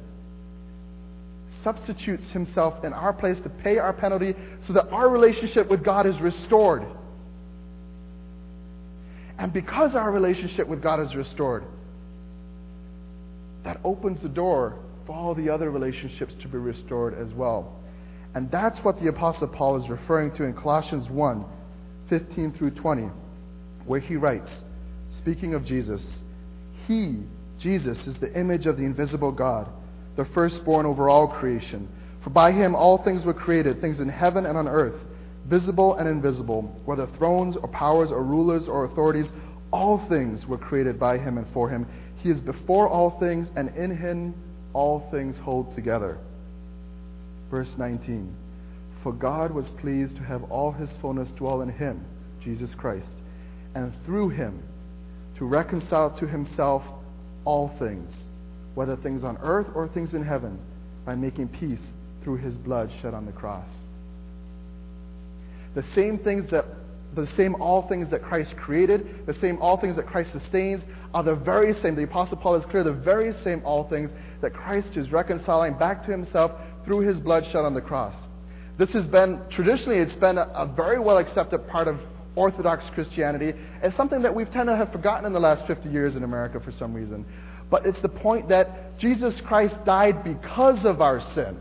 substitutes 1.63 2.23
himself 2.31 2.83
in 2.83 2.93
our 2.93 3.13
place 3.13 3.37
to 3.43 3.49
pay 3.49 3.77
our 3.77 3.93
penalty 3.93 4.35
so 4.67 4.73
that 4.73 4.89
our 4.89 5.09
relationship 5.09 5.69
with 5.69 5.83
God 5.83 6.07
is 6.07 6.19
restored. 6.19 6.85
And 9.37 9.51
because 9.51 9.95
our 9.95 10.11
relationship 10.11 10.67
with 10.67 10.81
God 10.81 10.99
is 10.99 11.15
restored, 11.15 11.63
that 13.63 13.79
opens 13.83 14.21
the 14.21 14.29
door 14.29 14.79
for 15.05 15.15
all 15.15 15.35
the 15.35 15.49
other 15.49 15.71
relationships 15.71 16.33
to 16.41 16.47
be 16.47 16.57
restored 16.57 17.13
as 17.13 17.33
well. 17.33 17.79
And 18.33 18.49
that's 18.49 18.79
what 18.79 18.99
the 18.99 19.07
Apostle 19.07 19.47
Paul 19.47 19.83
is 19.83 19.89
referring 19.89 20.31
to 20.35 20.43
in 20.43 20.53
Colossians 20.53 21.09
1 21.09 21.45
15 22.09 22.53
through 22.57 22.71
20, 22.71 23.09
where 23.85 24.01
he 24.01 24.17
writes, 24.17 24.63
speaking 25.11 25.53
of 25.53 25.65
Jesus, 25.65 26.19
He 26.85 27.23
Jesus 27.61 28.07
is 28.07 28.17
the 28.17 28.33
image 28.37 28.65
of 28.65 28.77
the 28.77 28.83
invisible 28.83 29.31
God, 29.31 29.67
the 30.15 30.25
firstborn 30.25 30.85
over 30.85 31.09
all 31.09 31.27
creation. 31.27 31.87
For 32.23 32.31
by 32.31 32.51
him 32.51 32.75
all 32.75 32.97
things 33.03 33.23
were 33.23 33.33
created, 33.33 33.81
things 33.81 33.99
in 33.99 34.09
heaven 34.09 34.45
and 34.45 34.57
on 34.57 34.67
earth, 34.67 34.99
visible 35.47 35.95
and 35.95 36.07
invisible, 36.07 36.63
whether 36.85 37.05
thrones 37.17 37.55
or 37.55 37.67
powers 37.67 38.11
or 38.11 38.23
rulers 38.23 38.67
or 38.67 38.85
authorities, 38.85 39.27
all 39.71 40.05
things 40.09 40.45
were 40.47 40.57
created 40.57 40.99
by 40.99 41.17
him 41.17 41.37
and 41.37 41.47
for 41.53 41.69
him. 41.69 41.85
He 42.17 42.29
is 42.29 42.41
before 42.41 42.87
all 42.87 43.19
things, 43.19 43.47
and 43.55 43.75
in 43.75 43.95
him 43.95 44.33
all 44.73 45.07
things 45.11 45.37
hold 45.37 45.75
together. 45.75 46.17
Verse 47.49 47.73
19 47.77 48.33
For 49.03 49.13
God 49.13 49.51
was 49.51 49.69
pleased 49.69 50.15
to 50.15 50.23
have 50.23 50.43
all 50.51 50.71
his 50.71 50.89
fullness 50.99 51.29
dwell 51.31 51.61
in 51.61 51.69
him, 51.69 52.05
Jesus 52.43 52.73
Christ, 52.73 53.13
and 53.75 53.93
through 54.05 54.29
him 54.29 54.63
to 55.37 55.45
reconcile 55.45 56.11
to 56.17 56.27
himself 56.27 56.83
all 57.45 57.73
things, 57.79 58.13
whether 58.75 58.95
things 58.97 59.23
on 59.23 59.37
earth 59.41 59.67
or 59.75 59.87
things 59.87 60.13
in 60.13 60.23
heaven, 60.23 60.59
by 61.05 61.15
making 61.15 61.47
peace 61.49 61.81
through 62.23 62.37
his 62.37 62.55
blood 62.57 62.91
shed 63.01 63.13
on 63.13 63.25
the 63.25 63.31
cross. 63.31 63.67
The 65.73 65.83
same 65.93 66.19
things 66.19 66.51
that 66.51 66.65
the 67.13 67.27
same 67.35 67.55
all 67.55 67.87
things 67.87 68.09
that 68.11 68.23
Christ 68.23 68.55
created, 68.55 69.25
the 69.25 69.33
same 69.33 69.57
all 69.61 69.77
things 69.77 69.97
that 69.97 70.07
Christ 70.07 70.31
sustains, 70.31 70.81
are 71.13 71.23
the 71.23 71.35
very 71.35 71.73
same. 71.81 71.95
The 71.95 72.03
Apostle 72.03 72.37
Paul 72.37 72.55
is 72.55 72.65
clear, 72.65 72.83
the 72.83 72.93
very 72.93 73.33
same 73.43 73.61
all 73.65 73.89
things 73.89 74.09
that 74.41 74.53
Christ 74.53 74.95
is 74.95 75.11
reconciling 75.11 75.73
back 75.73 76.05
to 76.05 76.11
himself 76.11 76.53
through 76.85 77.01
his 77.01 77.19
blood 77.19 77.45
shed 77.45 77.65
on 77.65 77.73
the 77.73 77.81
cross. 77.81 78.15
This 78.77 78.93
has 78.93 79.05
been, 79.07 79.41
traditionally, 79.49 79.99
it's 79.99 80.15
been 80.15 80.37
a, 80.37 80.49
a 80.55 80.65
very 80.65 80.99
well 80.99 81.17
accepted 81.17 81.67
part 81.67 81.87
of 81.87 81.99
Orthodox 82.35 82.83
Christianity 82.93 83.53
is 83.83 83.93
something 83.95 84.21
that 84.21 84.33
we've 84.33 84.49
tended 84.51 84.73
to 84.73 84.77
have 84.77 84.91
forgotten 84.91 85.25
in 85.25 85.33
the 85.33 85.39
last 85.39 85.67
50 85.67 85.89
years 85.89 86.15
in 86.15 86.23
America 86.23 86.59
for 86.59 86.71
some 86.71 86.93
reason. 86.93 87.25
But 87.69 87.85
it's 87.85 88.01
the 88.01 88.09
point 88.09 88.49
that 88.49 88.99
Jesus 88.99 89.33
Christ 89.45 89.75
died 89.85 90.23
because 90.23 90.85
of 90.85 91.01
our 91.01 91.21
sin. 91.35 91.57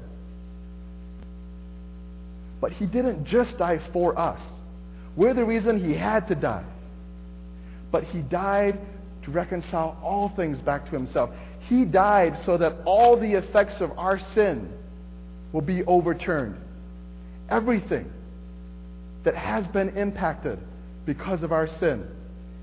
But 2.61 2.73
he 2.73 2.87
didn't 2.87 3.27
just 3.27 3.57
die 3.59 3.81
for 3.93 4.19
us. 4.19 4.41
We're 5.17 5.35
the 5.35 5.45
reason 5.45 5.85
he 5.85 5.97
had 5.97 6.29
to 6.29 6.35
die. 6.35 6.65
But 7.91 8.05
he 8.05 8.21
died 8.21 8.79
to 9.25 9.31
reconcile 9.31 9.99
all 10.03 10.33
things 10.37 10.59
back 10.61 10.85
to 10.87 10.91
himself. 10.93 11.31
He 11.69 11.85
died 11.85 12.35
so 12.47 12.59
that 12.59 12.77
all 12.85 13.19
the 13.19 13.33
effects 13.33 13.81
of 13.81 13.91
our 13.99 14.21
sin 14.35 14.73
will 15.53 15.61
be 15.63 15.83
overturned. 15.85 16.57
Everything 17.49 18.11
that 19.25 19.35
has 19.35 19.67
been 19.69 19.91
impacted 19.97 20.59
because 21.07 21.43
of 21.43 21.53
our 21.53 21.69
sin 21.79 22.07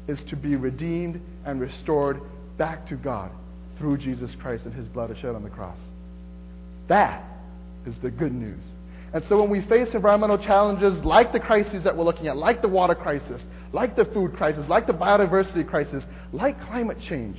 is 0.08 0.20
to 0.30 0.36
be 0.36 0.56
redeemed 0.56 1.22
and 1.46 1.60
restored 1.60 2.22
back 2.58 2.88
to 2.88 2.96
God 2.96 3.32
through 3.78 3.98
Jesus 3.98 4.32
Christ 4.41 4.65
and 4.65 4.74
his 4.74 4.88
blood 4.88 5.15
shed 5.22 5.36
on 5.36 5.43
the 5.43 5.50
cross. 5.50 5.78
That 6.88 7.24
is 7.86 7.96
the 8.02 8.10
good 8.10 8.34
news. 8.34 8.63
And 9.13 9.24
so 9.30 9.39
when 9.39 9.50
we 9.50 9.62
face 9.67 9.89
environmental 9.93 10.38
challenges 10.38 11.04
like 11.06 11.32
the 11.32 11.39
crises 11.39 11.84
that 11.84 11.96
we're 11.96 12.04
looking 12.04 12.28
at, 12.28 12.38
like 12.38 12.62
the 12.62 12.67
water 12.67 12.96
crisis, 12.96 13.41
like 13.72 13.96
the 13.96 14.06
food 14.06 14.34
crisis, 14.34 14.67
like 14.67 14.88
the 14.88 14.93
biodiversity 14.93 15.67
crisis, 15.67 16.04
like 16.34 16.60
climate 16.67 16.98
change. 17.08 17.38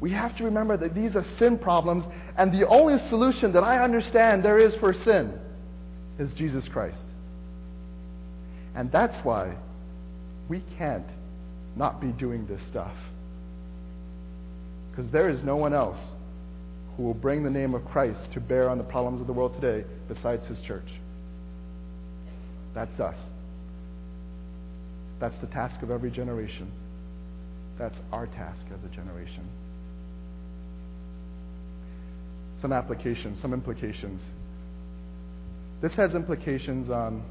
We 0.00 0.10
have 0.12 0.36
to 0.38 0.44
remember 0.44 0.76
that 0.76 0.94
these 0.94 1.14
are 1.14 1.24
sin 1.38 1.58
problems, 1.58 2.04
and 2.36 2.52
the 2.52 2.66
only 2.66 2.98
solution 3.08 3.52
that 3.52 3.62
I 3.62 3.82
understand 3.82 4.44
there 4.44 4.58
is 4.58 4.74
for 4.80 4.92
sin 5.04 5.38
is 6.18 6.32
Jesus 6.34 6.64
Christ. 6.72 6.98
And 8.74 8.90
that's 8.90 9.16
why 9.24 9.56
we 10.48 10.62
can't 10.78 11.06
not 11.76 12.00
be 12.00 12.08
doing 12.08 12.46
this 12.46 12.60
stuff. 12.70 12.94
Because 14.90 15.10
there 15.10 15.28
is 15.28 15.42
no 15.42 15.56
one 15.56 15.72
else 15.72 15.98
who 16.96 17.04
will 17.04 17.14
bring 17.14 17.42
the 17.42 17.50
name 17.50 17.74
of 17.74 17.84
Christ 17.86 18.20
to 18.34 18.40
bear 18.40 18.68
on 18.68 18.78
the 18.78 18.84
problems 18.84 19.20
of 19.20 19.26
the 19.26 19.32
world 19.32 19.54
today 19.54 19.86
besides 20.08 20.46
his 20.46 20.60
church. 20.60 20.88
That's 22.74 23.00
us. 23.00 23.16
That's 25.20 25.38
the 25.40 25.46
task 25.46 25.82
of 25.82 25.90
every 25.90 26.10
generation. 26.10 26.70
That's 27.78 27.96
our 28.12 28.26
task 28.26 28.60
as 28.72 28.84
a 28.84 28.94
generation. 28.94 29.48
Some 32.60 32.72
applications, 32.72 33.40
some 33.40 33.52
implications. 33.52 34.20
This 35.82 35.92
has 35.94 36.14
implications 36.14 36.88
on, 36.90 37.24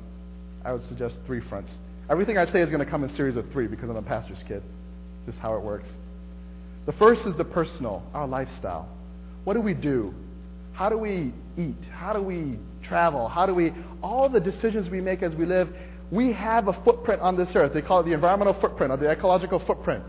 I 0.66 0.74
would 0.74 0.86
suggest, 0.90 1.16
three 1.26 1.42
fronts. 1.50 1.72
Everything 2.10 2.38
I 2.38 2.46
say 2.52 2.62
is 2.62 2.70
going 2.70 2.84
to 2.84 2.90
come 2.90 3.06
in 3.06 3.16
series 3.16 3.38
of 3.38 3.50
three 3.54 3.68
because 3.68 3.90
I'm 3.90 3.96
a 3.96 4.02
pastor's 4.02 4.38
kid. 4.48 4.62
This 5.26 5.36
is 5.36 5.42
how 5.42 5.56
it 5.56 5.64
works. 5.64 5.88
The 6.86 6.92
first 6.94 7.22
is 7.26 7.36
the 7.38 7.46
personal, 7.46 8.04
our 8.14 8.28
lifestyle. 8.28 8.90
What 9.46 9.54
do 9.54 9.62
we 9.62 9.74
do? 9.74 10.14
How 10.74 10.90
do 10.90 10.98
we 10.98 11.34
eat? 11.58 11.76
How 11.94 12.12
do 12.12 12.22
we 12.22 12.60
travel? 12.84 13.30
How 13.30 13.46
do 13.46 13.54
we, 13.54 13.72
all 14.04 14.28
the 14.28 14.40
decisions 14.40 14.90
we 14.90 15.00
make 15.00 15.24
as 15.24 15.34
we 15.34 15.46
live, 15.46 15.70
we 16.12 16.34
have 16.34 16.68
a 16.68 16.74
footprint 16.84 17.22
on 17.22 17.38
this 17.38 17.50
earth. 17.56 17.74
They 17.74 17.82
call 17.82 18.02
it 18.02 18.04
the 18.04 18.14
environmental 18.14 18.60
footprint 18.60 18.92
or 18.92 18.98
the 18.98 19.10
ecological 19.10 19.64
footprint. 19.66 20.04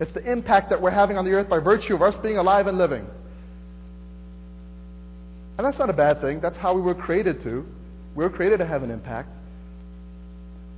It's 0.00 0.12
the 0.12 0.30
impact 0.30 0.68
that 0.68 0.82
we're 0.82 0.90
having 0.90 1.16
on 1.16 1.24
the 1.24 1.30
earth 1.30 1.48
by 1.48 1.60
virtue 1.60 1.94
of 1.94 2.02
us 2.02 2.14
being 2.22 2.36
alive 2.36 2.66
and 2.66 2.76
living. 2.76 3.06
And 5.56 5.66
that's 5.66 5.78
not 5.78 5.88
a 5.88 5.94
bad 5.94 6.20
thing. 6.20 6.40
That's 6.40 6.58
how 6.58 6.74
we 6.74 6.82
were 6.82 6.94
created 6.94 7.42
to. 7.44 7.64
We 8.16 8.24
were 8.24 8.30
created 8.30 8.58
to 8.58 8.66
have 8.66 8.82
an 8.82 8.90
impact. 8.90 9.28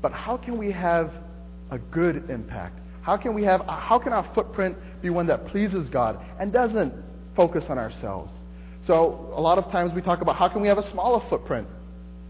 But 0.02 0.12
how 0.12 0.36
can 0.36 0.58
we 0.58 0.70
have 0.72 1.12
a 1.70 1.78
good 1.78 2.28
impact? 2.28 2.78
How 3.02 3.16
can 3.16 3.32
we 3.32 3.44
have 3.44 3.62
how 3.66 3.98
can 3.98 4.12
our 4.12 4.28
footprint 4.34 4.76
be 5.00 5.08
one 5.08 5.26
that 5.28 5.46
pleases 5.46 5.88
God 5.88 6.20
and 6.38 6.52
doesn't 6.52 6.92
focus 7.34 7.64
on 7.68 7.78
ourselves? 7.78 8.32
So 8.86 9.32
a 9.34 9.40
lot 9.40 9.58
of 9.58 9.70
times 9.70 9.94
we 9.94 10.02
talk 10.02 10.20
about 10.20 10.36
how 10.36 10.48
can 10.48 10.60
we 10.60 10.68
have 10.68 10.78
a 10.78 10.90
smaller 10.90 11.26
footprint? 11.28 11.66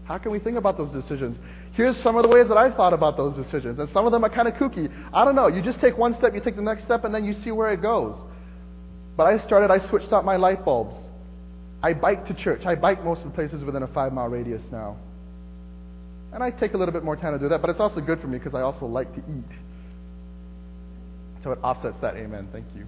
How 0.05 0.17
can 0.17 0.31
we 0.31 0.39
think 0.39 0.57
about 0.57 0.77
those 0.77 0.89
decisions? 0.89 1.37
Here's 1.73 1.97
some 1.97 2.15
of 2.15 2.23
the 2.23 2.29
ways 2.29 2.47
that 2.47 2.57
I 2.57 2.71
thought 2.71 2.93
about 2.93 3.15
those 3.15 3.35
decisions, 3.35 3.79
and 3.79 3.89
some 3.93 4.05
of 4.05 4.11
them 4.11 4.23
are 4.25 4.29
kind 4.29 4.47
of 4.47 4.55
kooky. 4.55 4.91
I 5.13 5.23
don't 5.23 5.35
know. 5.35 5.47
You 5.47 5.61
just 5.61 5.79
take 5.79 5.97
one 5.97 6.15
step, 6.15 6.33
you 6.33 6.41
take 6.41 6.55
the 6.55 6.61
next 6.61 6.83
step, 6.83 7.03
and 7.03 7.13
then 7.13 7.23
you 7.23 7.35
see 7.43 7.51
where 7.51 7.71
it 7.71 7.81
goes. 7.81 8.15
But 9.15 9.27
I 9.27 9.37
started, 9.37 9.71
I 9.71 9.87
switched 9.87 10.11
out 10.11 10.25
my 10.25 10.35
light 10.35 10.65
bulbs. 10.65 10.95
I 11.81 11.93
bike 11.93 12.27
to 12.27 12.33
church. 12.33 12.65
I 12.65 12.75
bike 12.75 13.03
most 13.03 13.19
of 13.19 13.25
the 13.25 13.35
places 13.35 13.63
within 13.63 13.83
a 13.83 13.87
five 13.87 14.13
mile 14.13 14.27
radius 14.27 14.61
now. 14.71 14.97
And 16.33 16.43
I 16.43 16.51
take 16.51 16.73
a 16.73 16.77
little 16.77 16.93
bit 16.93 17.03
more 17.03 17.15
time 17.15 17.33
to 17.33 17.39
do 17.39 17.49
that, 17.49 17.61
but 17.61 17.69
it's 17.69 17.79
also 17.79 18.01
good 18.01 18.19
for 18.21 18.27
me 18.27 18.37
because 18.37 18.53
I 18.53 18.61
also 18.61 18.85
like 18.85 19.13
to 19.15 19.19
eat. 19.19 19.57
So 21.43 21.51
it 21.51 21.59
offsets 21.63 21.97
that. 22.01 22.15
Amen. 22.15 22.49
Thank 22.51 22.65
you. 22.75 22.85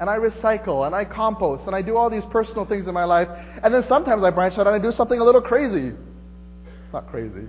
And 0.00 0.10
I 0.10 0.16
recycle 0.16 0.86
and 0.86 0.94
I 0.94 1.04
compost 1.04 1.64
and 1.66 1.76
I 1.76 1.82
do 1.82 1.96
all 1.96 2.10
these 2.10 2.24
personal 2.32 2.64
things 2.64 2.88
in 2.88 2.94
my 2.94 3.04
life. 3.04 3.28
And 3.62 3.72
then 3.72 3.84
sometimes 3.88 4.24
I 4.24 4.30
branch 4.30 4.58
out 4.58 4.66
and 4.66 4.74
I 4.74 4.78
do 4.78 4.90
something 4.90 5.20
a 5.20 5.24
little 5.24 5.40
crazy. 5.40 5.94
Not 6.92 7.08
crazy. 7.10 7.46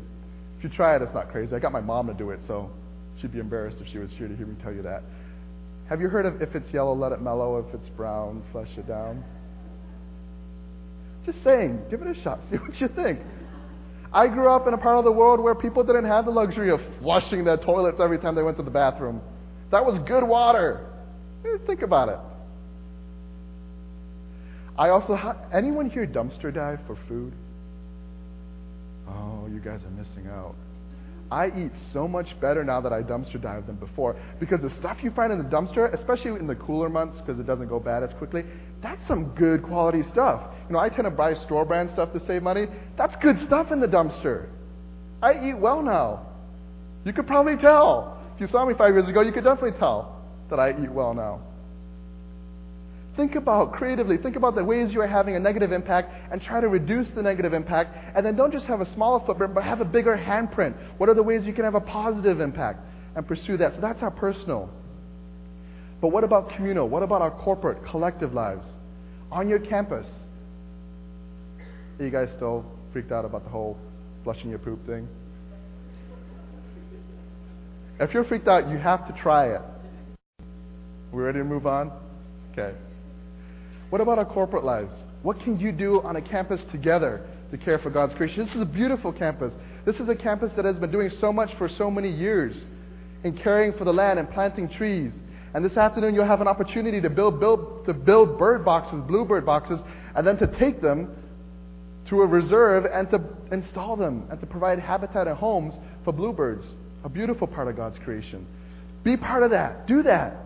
If 0.57 0.63
you 0.63 0.69
try 0.69 0.95
it, 0.95 1.01
it's 1.01 1.13
not 1.13 1.31
crazy. 1.31 1.55
I 1.55 1.59
got 1.59 1.71
my 1.71 1.81
mom 1.81 2.07
to 2.07 2.13
do 2.13 2.29
it, 2.31 2.39
so 2.47 2.69
she'd 3.19 3.33
be 3.33 3.39
embarrassed 3.39 3.77
if 3.79 3.87
she 3.91 3.97
was 3.97 4.11
here 4.11 4.27
to 4.27 4.35
hear 4.35 4.45
me 4.45 4.55
tell 4.61 4.73
you 4.73 4.83
that. 4.83 5.03
Have 5.89 6.01
you 6.01 6.07
heard 6.07 6.25
of 6.25 6.41
if 6.41 6.55
it's 6.55 6.71
yellow, 6.73 6.93
let 6.95 7.11
it 7.11 7.21
mellow, 7.21 7.57
if 7.59 7.73
it's 7.73 7.89
brown, 7.89 8.43
flush 8.51 8.69
it 8.77 8.87
down? 8.87 9.23
Just 11.25 11.43
saying, 11.43 11.81
give 11.89 12.01
it 12.01 12.17
a 12.17 12.21
shot, 12.21 12.39
see 12.51 12.57
what 12.57 12.79
you 12.79 12.87
think. 12.89 13.19
I 14.13 14.27
grew 14.27 14.49
up 14.49 14.67
in 14.67 14.73
a 14.73 14.77
part 14.77 14.97
of 14.97 15.03
the 15.03 15.11
world 15.11 15.39
where 15.39 15.55
people 15.55 15.83
didn't 15.83 16.05
have 16.05 16.25
the 16.25 16.31
luxury 16.31 16.71
of 16.71 16.79
flushing 17.01 17.43
their 17.43 17.57
toilets 17.57 17.99
every 17.99 18.17
time 18.17 18.35
they 18.35 18.43
went 18.43 18.57
to 18.57 18.63
the 18.63 18.71
bathroom. 18.71 19.21
That 19.71 19.85
was 19.85 20.01
good 20.07 20.23
water. 20.23 20.87
Eh, 21.43 21.57
think 21.67 21.81
about 21.81 22.09
it. 22.09 22.19
I 24.77 24.89
also, 24.89 25.17
anyone 25.53 25.89
here 25.89 26.05
dumpster 26.05 26.53
dive 26.53 26.79
for 26.87 26.97
food? 27.07 27.33
Oh, 29.07 29.47
you 29.51 29.59
guys 29.59 29.81
are 29.83 29.89
missing 29.91 30.27
out. 30.31 30.55
I 31.31 31.47
eat 31.47 31.71
so 31.91 32.07
much 32.07 32.39
better 32.39 32.63
now 32.63 32.81
that 32.81 32.93
I 32.93 33.01
dumpster 33.01 33.41
dive 33.41 33.65
than 33.65 33.77
before 33.77 34.15
because 34.39 34.61
the 34.61 34.69
stuff 34.69 34.97
you 35.01 35.11
find 35.11 35.31
in 35.31 35.39
the 35.39 35.45
dumpster, 35.45 35.91
especially 35.93 36.39
in 36.39 36.47
the 36.47 36.55
cooler 36.55 36.87
months 36.87 37.19
because 37.19 37.39
it 37.39 37.47
doesn't 37.47 37.67
go 37.67 37.79
bad 37.79 38.03
as 38.03 38.13
quickly, 38.13 38.43
that's 38.81 39.05
some 39.07 39.33
good 39.35 39.63
quality 39.63 40.03
stuff. 40.03 40.41
You 40.67 40.73
know, 40.73 40.79
I 40.79 40.89
tend 40.89 41.05
to 41.05 41.11
buy 41.11 41.33
store 41.33 41.65
brand 41.65 41.89
stuff 41.93 42.13
to 42.13 42.25
save 42.27 42.43
money. 42.43 42.67
That's 42.97 43.15
good 43.21 43.41
stuff 43.45 43.71
in 43.71 43.79
the 43.79 43.87
dumpster. 43.87 44.49
I 45.21 45.49
eat 45.49 45.57
well 45.57 45.81
now. 45.81 46.27
You 47.05 47.13
could 47.13 47.27
probably 47.27 47.57
tell. 47.57 48.21
If 48.35 48.41
you 48.41 48.47
saw 48.47 48.65
me 48.65 48.73
five 48.77 48.93
years 48.93 49.07
ago, 49.07 49.21
you 49.21 49.31
could 49.31 49.43
definitely 49.43 49.79
tell 49.79 50.21
that 50.49 50.59
I 50.59 50.71
eat 50.71 50.91
well 50.91 51.13
now. 51.13 51.41
Think 53.15 53.35
about 53.35 53.71
creatively, 53.71 54.17
think 54.17 54.35
about 54.35 54.55
the 54.55 54.63
ways 54.63 54.91
you 54.91 54.99
are 54.99 55.07
having 55.07 55.37
a 55.37 55.39
negative 55.39 55.71
impact 55.71 56.11
and 56.31 56.41
try 56.41 56.59
to 56.59 56.67
reduce 56.67 57.07
the 57.15 57.21
negative 57.21 57.53
impact. 57.53 57.95
And 58.13 58.25
then 58.25 58.35
don't 58.35 58.51
just 58.51 58.65
have 58.65 58.81
a 58.81 58.93
smaller 58.93 59.25
footprint, 59.25 59.53
but 59.53 59.63
have 59.63 59.79
a 59.79 59.85
bigger 59.85 60.17
handprint. 60.17 60.75
What 60.97 61.07
are 61.07 61.13
the 61.13 61.23
ways 61.23 61.45
you 61.45 61.53
can 61.53 61.63
have 61.63 61.75
a 61.75 61.81
positive 61.81 62.41
impact 62.41 62.79
and 63.15 63.25
pursue 63.25 63.55
that? 63.57 63.75
So 63.75 63.81
that's 63.81 64.01
our 64.03 64.11
personal. 64.11 64.69
But 66.01 66.09
what 66.09 66.25
about 66.25 66.49
communal? 66.55 66.89
What 66.89 67.03
about 67.03 67.21
our 67.21 67.31
corporate, 67.31 67.85
collective 67.89 68.33
lives? 68.33 68.65
On 69.31 69.47
your 69.47 69.59
campus, 69.59 70.05
are 71.97 72.03
you 72.03 72.11
guys 72.11 72.27
still 72.35 72.65
freaked 72.91 73.13
out 73.13 73.23
about 73.23 73.45
the 73.45 73.49
whole 73.49 73.77
flushing 74.25 74.49
your 74.49 74.59
poop 74.59 74.85
thing? 74.85 75.07
If 77.97 78.13
you're 78.13 78.25
freaked 78.25 78.49
out, 78.49 78.69
you 78.69 78.77
have 78.77 79.07
to 79.07 79.21
try 79.21 79.55
it. 79.55 79.61
We 81.13 81.23
ready 81.23 81.39
to 81.39 81.45
move 81.45 81.65
on? 81.65 81.93
Okay. 82.51 82.75
What 83.89 84.01
about 84.01 84.17
our 84.17 84.25
corporate 84.25 84.63
lives? 84.63 84.91
What 85.21 85.39
can 85.41 85.59
you 85.59 85.71
do 85.71 86.01
on 86.01 86.15
a 86.15 86.21
campus 86.21 86.61
together 86.71 87.25
to 87.51 87.57
care 87.57 87.79
for 87.79 87.89
God's 87.89 88.13
creation? 88.15 88.45
This 88.45 88.55
is 88.55 88.61
a 88.61 88.65
beautiful 88.65 89.11
campus. 89.11 89.53
This 89.85 89.97
is 89.97 90.09
a 90.09 90.15
campus 90.15 90.51
that 90.55 90.65
has 90.65 90.75
been 90.77 90.91
doing 90.91 91.11
so 91.19 91.31
much 91.31 91.49
for 91.57 91.69
so 91.69 91.89
many 91.91 92.11
years 92.11 92.55
in 93.23 93.37
caring 93.37 93.73
for 93.73 93.85
the 93.85 93.93
land 93.93 94.19
and 94.19 94.29
planting 94.29 94.69
trees. 94.69 95.13
And 95.53 95.63
this 95.63 95.77
afternoon 95.77 96.13
you'll 96.13 96.25
have 96.25 96.41
an 96.41 96.47
opportunity 96.47 96.99
to 97.01 97.09
build, 97.09 97.39
build, 97.39 97.85
to 97.85 97.93
build 97.93 98.37
bird 98.37 98.65
boxes, 98.65 98.99
bluebird 99.07 99.45
boxes, 99.45 99.79
and 100.15 100.25
then 100.25 100.37
to 100.37 100.47
take 100.59 100.81
them 100.81 101.15
to 102.09 102.21
a 102.21 102.25
reserve 102.25 102.85
and 102.85 103.09
to 103.09 103.21
install 103.51 103.95
them 103.95 104.27
and 104.29 104.39
to 104.39 104.45
provide 104.45 104.79
habitat 104.79 105.27
and 105.27 105.37
homes 105.37 105.73
for 106.03 106.13
bluebirds. 106.13 106.65
A 107.03 107.09
beautiful 107.09 107.47
part 107.47 107.67
of 107.67 107.75
God's 107.75 107.97
creation. 107.99 108.45
Be 109.03 109.15
part 109.17 109.43
of 109.43 109.51
that. 109.51 109.87
Do 109.87 110.03
that. 110.03 110.44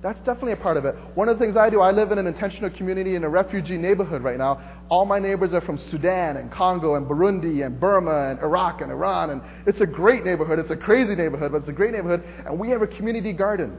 That's 0.00 0.18
definitely 0.20 0.52
a 0.52 0.56
part 0.56 0.76
of 0.76 0.84
it. 0.84 0.94
One 1.16 1.28
of 1.28 1.38
the 1.38 1.44
things 1.44 1.56
I 1.56 1.70
do, 1.70 1.80
I 1.80 1.90
live 1.90 2.12
in 2.12 2.18
an 2.18 2.26
intentional 2.28 2.70
community 2.70 3.16
in 3.16 3.24
a 3.24 3.28
refugee 3.28 3.76
neighborhood 3.76 4.22
right 4.22 4.38
now. 4.38 4.60
All 4.88 5.04
my 5.04 5.18
neighbors 5.18 5.52
are 5.52 5.60
from 5.60 5.76
Sudan 5.90 6.36
and 6.36 6.52
Congo 6.52 6.94
and 6.94 7.04
Burundi 7.04 7.66
and 7.66 7.80
Burma 7.80 8.30
and 8.30 8.38
Iraq 8.38 8.80
and 8.80 8.92
Iran. 8.92 9.30
And 9.30 9.42
it's 9.66 9.80
a 9.80 9.86
great 9.86 10.24
neighborhood. 10.24 10.60
It's 10.60 10.70
a 10.70 10.76
crazy 10.76 11.16
neighborhood, 11.16 11.50
but 11.50 11.58
it's 11.58 11.68
a 11.68 11.72
great 11.72 11.92
neighborhood. 11.92 12.22
And 12.46 12.60
we 12.60 12.70
have 12.70 12.80
a 12.80 12.86
community 12.86 13.32
garden. 13.32 13.76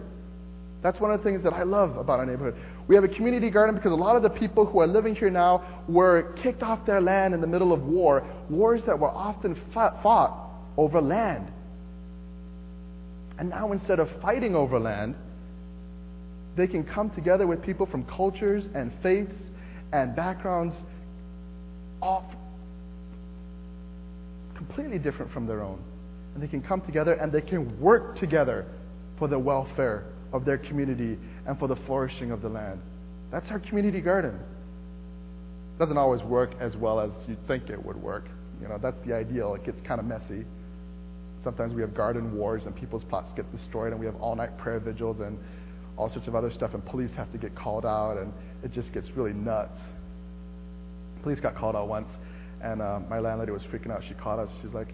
That's 0.81 0.99
one 0.99 1.11
of 1.11 1.19
the 1.19 1.23
things 1.23 1.41
that 1.43 1.53
I 1.53 1.63
love 1.63 1.95
about 1.95 2.19
our 2.19 2.25
neighborhood. 2.25 2.55
We 2.89 2.95
have 2.95 3.05
a 3.05 3.09
community 3.09 3.49
garden 3.49 3.75
because 3.75 3.93
a 3.93 3.95
lot 3.95 4.17
of 4.17 4.23
the 4.23 4.29
people 4.29 4.65
who 4.65 4.79
are 4.79 4.87
living 4.87 5.15
here 5.15 5.29
now 5.29 5.83
were 5.87 6.35
kicked 6.43 6.63
off 6.63 6.85
their 6.85 6.99
land 6.99 7.33
in 7.33 7.39
the 7.39 7.47
middle 7.47 7.71
of 7.71 7.83
war, 7.83 8.27
wars 8.49 8.81
that 8.87 8.99
were 8.99 9.09
often 9.09 9.57
fought 9.73 10.49
over 10.75 10.99
land. 10.99 11.47
And 13.37 13.49
now 13.49 13.71
instead 13.71 13.99
of 13.99 14.09
fighting 14.21 14.53
over 14.53 14.79
land, 14.79 15.15
they 16.55 16.67
can 16.67 16.83
come 16.83 17.09
together 17.11 17.47
with 17.47 17.61
people 17.63 17.85
from 17.85 18.05
cultures 18.05 18.65
and 18.75 18.91
faiths 19.01 19.35
and 19.91 20.15
backgrounds 20.15 20.75
all 22.01 22.31
completely 24.55 24.99
different 24.99 25.31
from 25.31 25.47
their 25.47 25.61
own. 25.61 25.81
And 26.33 26.43
they 26.43 26.47
can 26.47 26.61
come 26.61 26.81
together 26.81 27.13
and 27.13 27.31
they 27.31 27.41
can 27.41 27.79
work 27.79 28.19
together 28.19 28.65
for 29.17 29.27
the 29.27 29.39
welfare 29.39 30.05
of 30.31 30.45
their 30.45 30.57
community 30.57 31.17
and 31.47 31.57
for 31.57 31.67
the 31.67 31.75
flourishing 31.87 32.31
of 32.31 32.41
the 32.41 32.49
land. 32.49 32.81
That's 33.31 33.49
our 33.51 33.59
community 33.59 34.01
garden. 34.01 34.35
It 34.35 35.79
doesn't 35.79 35.97
always 35.97 36.21
work 36.23 36.51
as 36.59 36.75
well 36.75 36.99
as 36.99 37.09
you'd 37.27 37.45
think 37.47 37.69
it 37.69 37.83
would 37.83 37.95
work. 37.95 38.25
You 38.61 38.67
know, 38.67 38.77
that's 38.81 38.97
the 39.05 39.13
ideal. 39.13 39.55
It 39.55 39.65
gets 39.65 39.79
kind 39.87 39.99
of 39.99 40.05
messy. 40.05 40.45
Sometimes 41.43 41.73
we 41.73 41.81
have 41.81 41.95
garden 41.95 42.35
wars 42.35 42.63
and 42.65 42.75
people's 42.75 43.03
plots 43.05 43.29
get 43.35 43.49
destroyed 43.55 43.91
and 43.91 43.99
we 43.99 44.05
have 44.05 44.15
all-night 44.17 44.57
prayer 44.57 44.79
vigils 44.79 45.21
and 45.21 45.37
all 45.99 46.09
sorts 46.09 46.29
of 46.29 46.35
other 46.35 46.49
stuff, 46.49 46.73
and 46.73 46.83
police 46.85 47.11
have 47.17 47.29
to 47.33 47.37
get 47.37 47.53
called 47.55 47.85
out, 47.85 48.17
and 48.17 48.31
it 48.63 48.71
just 48.71 48.91
gets 48.93 49.09
really 49.17 49.33
nuts. 49.33 49.77
Police 51.23 51.41
got 51.41 51.57
called 51.57 51.75
out 51.75 51.89
once, 51.89 52.07
And 52.63 52.81
uh, 52.81 53.01
my 53.09 53.19
landlady 53.19 53.51
was 53.51 53.61
freaking 53.63 53.91
out. 53.91 54.01
She 54.07 54.13
called 54.13 54.39
us. 54.39 54.49
She's 54.61 54.73
like, 54.73 54.87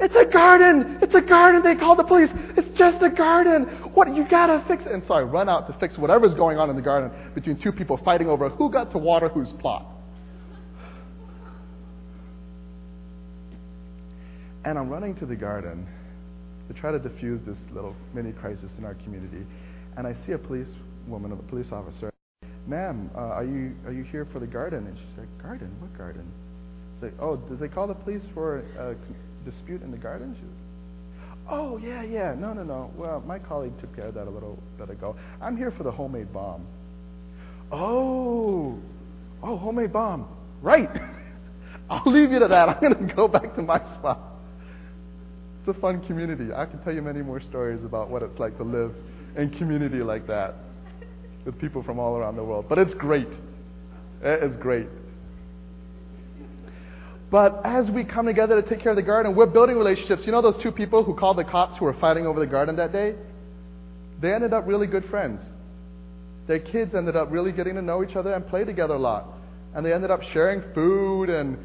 it's 0.00 0.14
a 0.14 0.30
garden. 0.30 0.98
It's 1.02 1.14
a 1.14 1.20
garden. 1.20 1.62
They 1.62 1.74
called 1.78 1.98
the 1.98 2.04
police. 2.04 2.30
It's 2.56 2.78
just 2.78 3.02
a 3.02 3.10
garden. 3.10 3.64
What? 3.94 4.14
You 4.14 4.26
gotta 4.28 4.64
fix 4.66 4.82
it. 4.84 4.92
And 4.92 5.02
so 5.06 5.14
I 5.14 5.22
run 5.22 5.48
out 5.48 5.66
to 5.68 5.78
fix 5.78 5.96
whatever's 5.96 6.34
going 6.34 6.58
on 6.58 6.68
in 6.68 6.76
the 6.76 6.82
garden 6.82 7.10
between 7.34 7.60
two 7.60 7.72
people 7.72 7.98
fighting 8.04 8.28
over 8.28 8.48
who 8.48 8.70
got 8.70 8.90
to 8.92 8.98
water 8.98 9.28
whose 9.28 9.52
plot. 9.60 9.86
And 14.64 14.78
I'm 14.78 14.88
running 14.88 15.14
to 15.16 15.26
the 15.26 15.36
garden 15.36 15.86
to 16.68 16.74
try 16.74 16.92
to 16.92 16.98
diffuse 16.98 17.40
this 17.46 17.56
little 17.72 17.94
mini 18.12 18.32
crisis 18.32 18.70
in 18.78 18.84
our 18.84 18.94
community. 18.94 19.46
And 19.96 20.06
I 20.06 20.14
see 20.26 20.32
a 20.32 20.38
police 20.38 20.68
woman, 21.06 21.32
a 21.32 21.36
police 21.36 21.72
officer. 21.72 22.10
Ma'am, 22.66 23.10
uh, 23.14 23.18
are 23.18 23.44
you 23.44 23.74
are 23.86 23.92
you 23.92 24.04
here 24.04 24.26
for 24.32 24.40
the 24.40 24.46
garden? 24.46 24.86
And 24.86 24.98
she 24.98 25.04
said, 25.14 25.26
Garden? 25.42 25.70
What 25.80 25.96
garden? 25.96 26.26
Say, 27.00 27.10
oh, 27.20 27.36
did 27.36 27.60
they 27.60 27.68
call 27.68 27.86
the 27.86 27.94
police 27.94 28.22
for 28.34 28.58
a 28.58 28.96
dispute 29.48 29.82
in 29.82 29.90
the 29.90 29.96
garden? 29.98 30.34
She 30.34 30.40
said, 30.40 31.46
oh, 31.48 31.76
yeah, 31.76 32.02
yeah. 32.02 32.34
No, 32.34 32.52
no, 32.52 32.62
no. 32.62 32.90
Well, 32.96 33.22
my 33.26 33.38
colleague 33.38 33.78
took 33.80 33.94
care 33.94 34.06
of 34.06 34.14
that 34.14 34.26
a 34.26 34.30
little 34.30 34.58
bit 34.78 34.90
ago. 34.90 35.16
I'm 35.40 35.56
here 35.56 35.70
for 35.70 35.82
the 35.82 35.92
homemade 35.92 36.32
bomb. 36.32 36.66
Oh, 37.70 38.78
oh, 39.42 39.56
homemade 39.56 39.92
bomb. 39.92 40.26
Right. 40.62 40.90
I'll 41.90 42.10
leave 42.10 42.32
you 42.32 42.38
to 42.40 42.48
that. 42.48 42.68
I'm 42.68 42.80
going 42.80 43.08
to 43.08 43.14
go 43.14 43.28
back 43.28 43.54
to 43.56 43.62
my 43.62 43.78
spot. 43.98 44.20
It's 45.60 45.76
a 45.76 45.80
fun 45.80 46.04
community. 46.06 46.52
I 46.52 46.64
can 46.66 46.82
tell 46.82 46.94
you 46.94 47.02
many 47.02 47.22
more 47.22 47.40
stories 47.40 47.84
about 47.84 48.08
what 48.08 48.22
it's 48.22 48.38
like 48.38 48.56
to 48.56 48.64
live 48.64 48.94
in 49.36 49.50
community 49.50 49.98
like 49.98 50.26
that 50.26 50.54
with 51.44 51.58
people 51.60 51.82
from 51.82 51.98
all 51.98 52.16
around 52.16 52.36
the 52.36 52.44
world. 52.44 52.66
But 52.68 52.78
it's 52.78 52.94
great. 52.94 53.28
It 54.22 54.42
is 54.42 54.56
great. 54.56 54.88
But 57.30 57.60
as 57.64 57.90
we 57.90 58.04
come 58.04 58.26
together 58.26 58.60
to 58.60 58.68
take 58.68 58.80
care 58.80 58.92
of 58.92 58.96
the 58.96 59.02
garden, 59.02 59.34
we're 59.34 59.46
building 59.46 59.76
relationships. 59.76 60.22
You 60.24 60.32
know 60.32 60.42
those 60.42 60.60
two 60.62 60.70
people 60.70 61.02
who 61.02 61.14
called 61.14 61.38
the 61.38 61.44
cops 61.44 61.76
who 61.76 61.84
were 61.84 61.94
fighting 61.94 62.26
over 62.26 62.38
the 62.38 62.46
garden 62.46 62.76
that 62.76 62.92
day? 62.92 63.14
They 64.20 64.32
ended 64.32 64.52
up 64.52 64.66
really 64.66 64.86
good 64.86 65.04
friends. 65.06 65.40
Their 66.46 66.60
kids 66.60 66.94
ended 66.94 67.16
up 67.16 67.30
really 67.30 67.52
getting 67.52 67.74
to 67.74 67.82
know 67.82 68.04
each 68.04 68.16
other 68.16 68.32
and 68.32 68.46
play 68.46 68.64
together 68.64 68.94
a 68.94 68.98
lot. 68.98 69.26
And 69.74 69.84
they 69.84 69.92
ended 69.92 70.10
up 70.10 70.22
sharing 70.32 70.62
food 70.72 71.28
and 71.28 71.58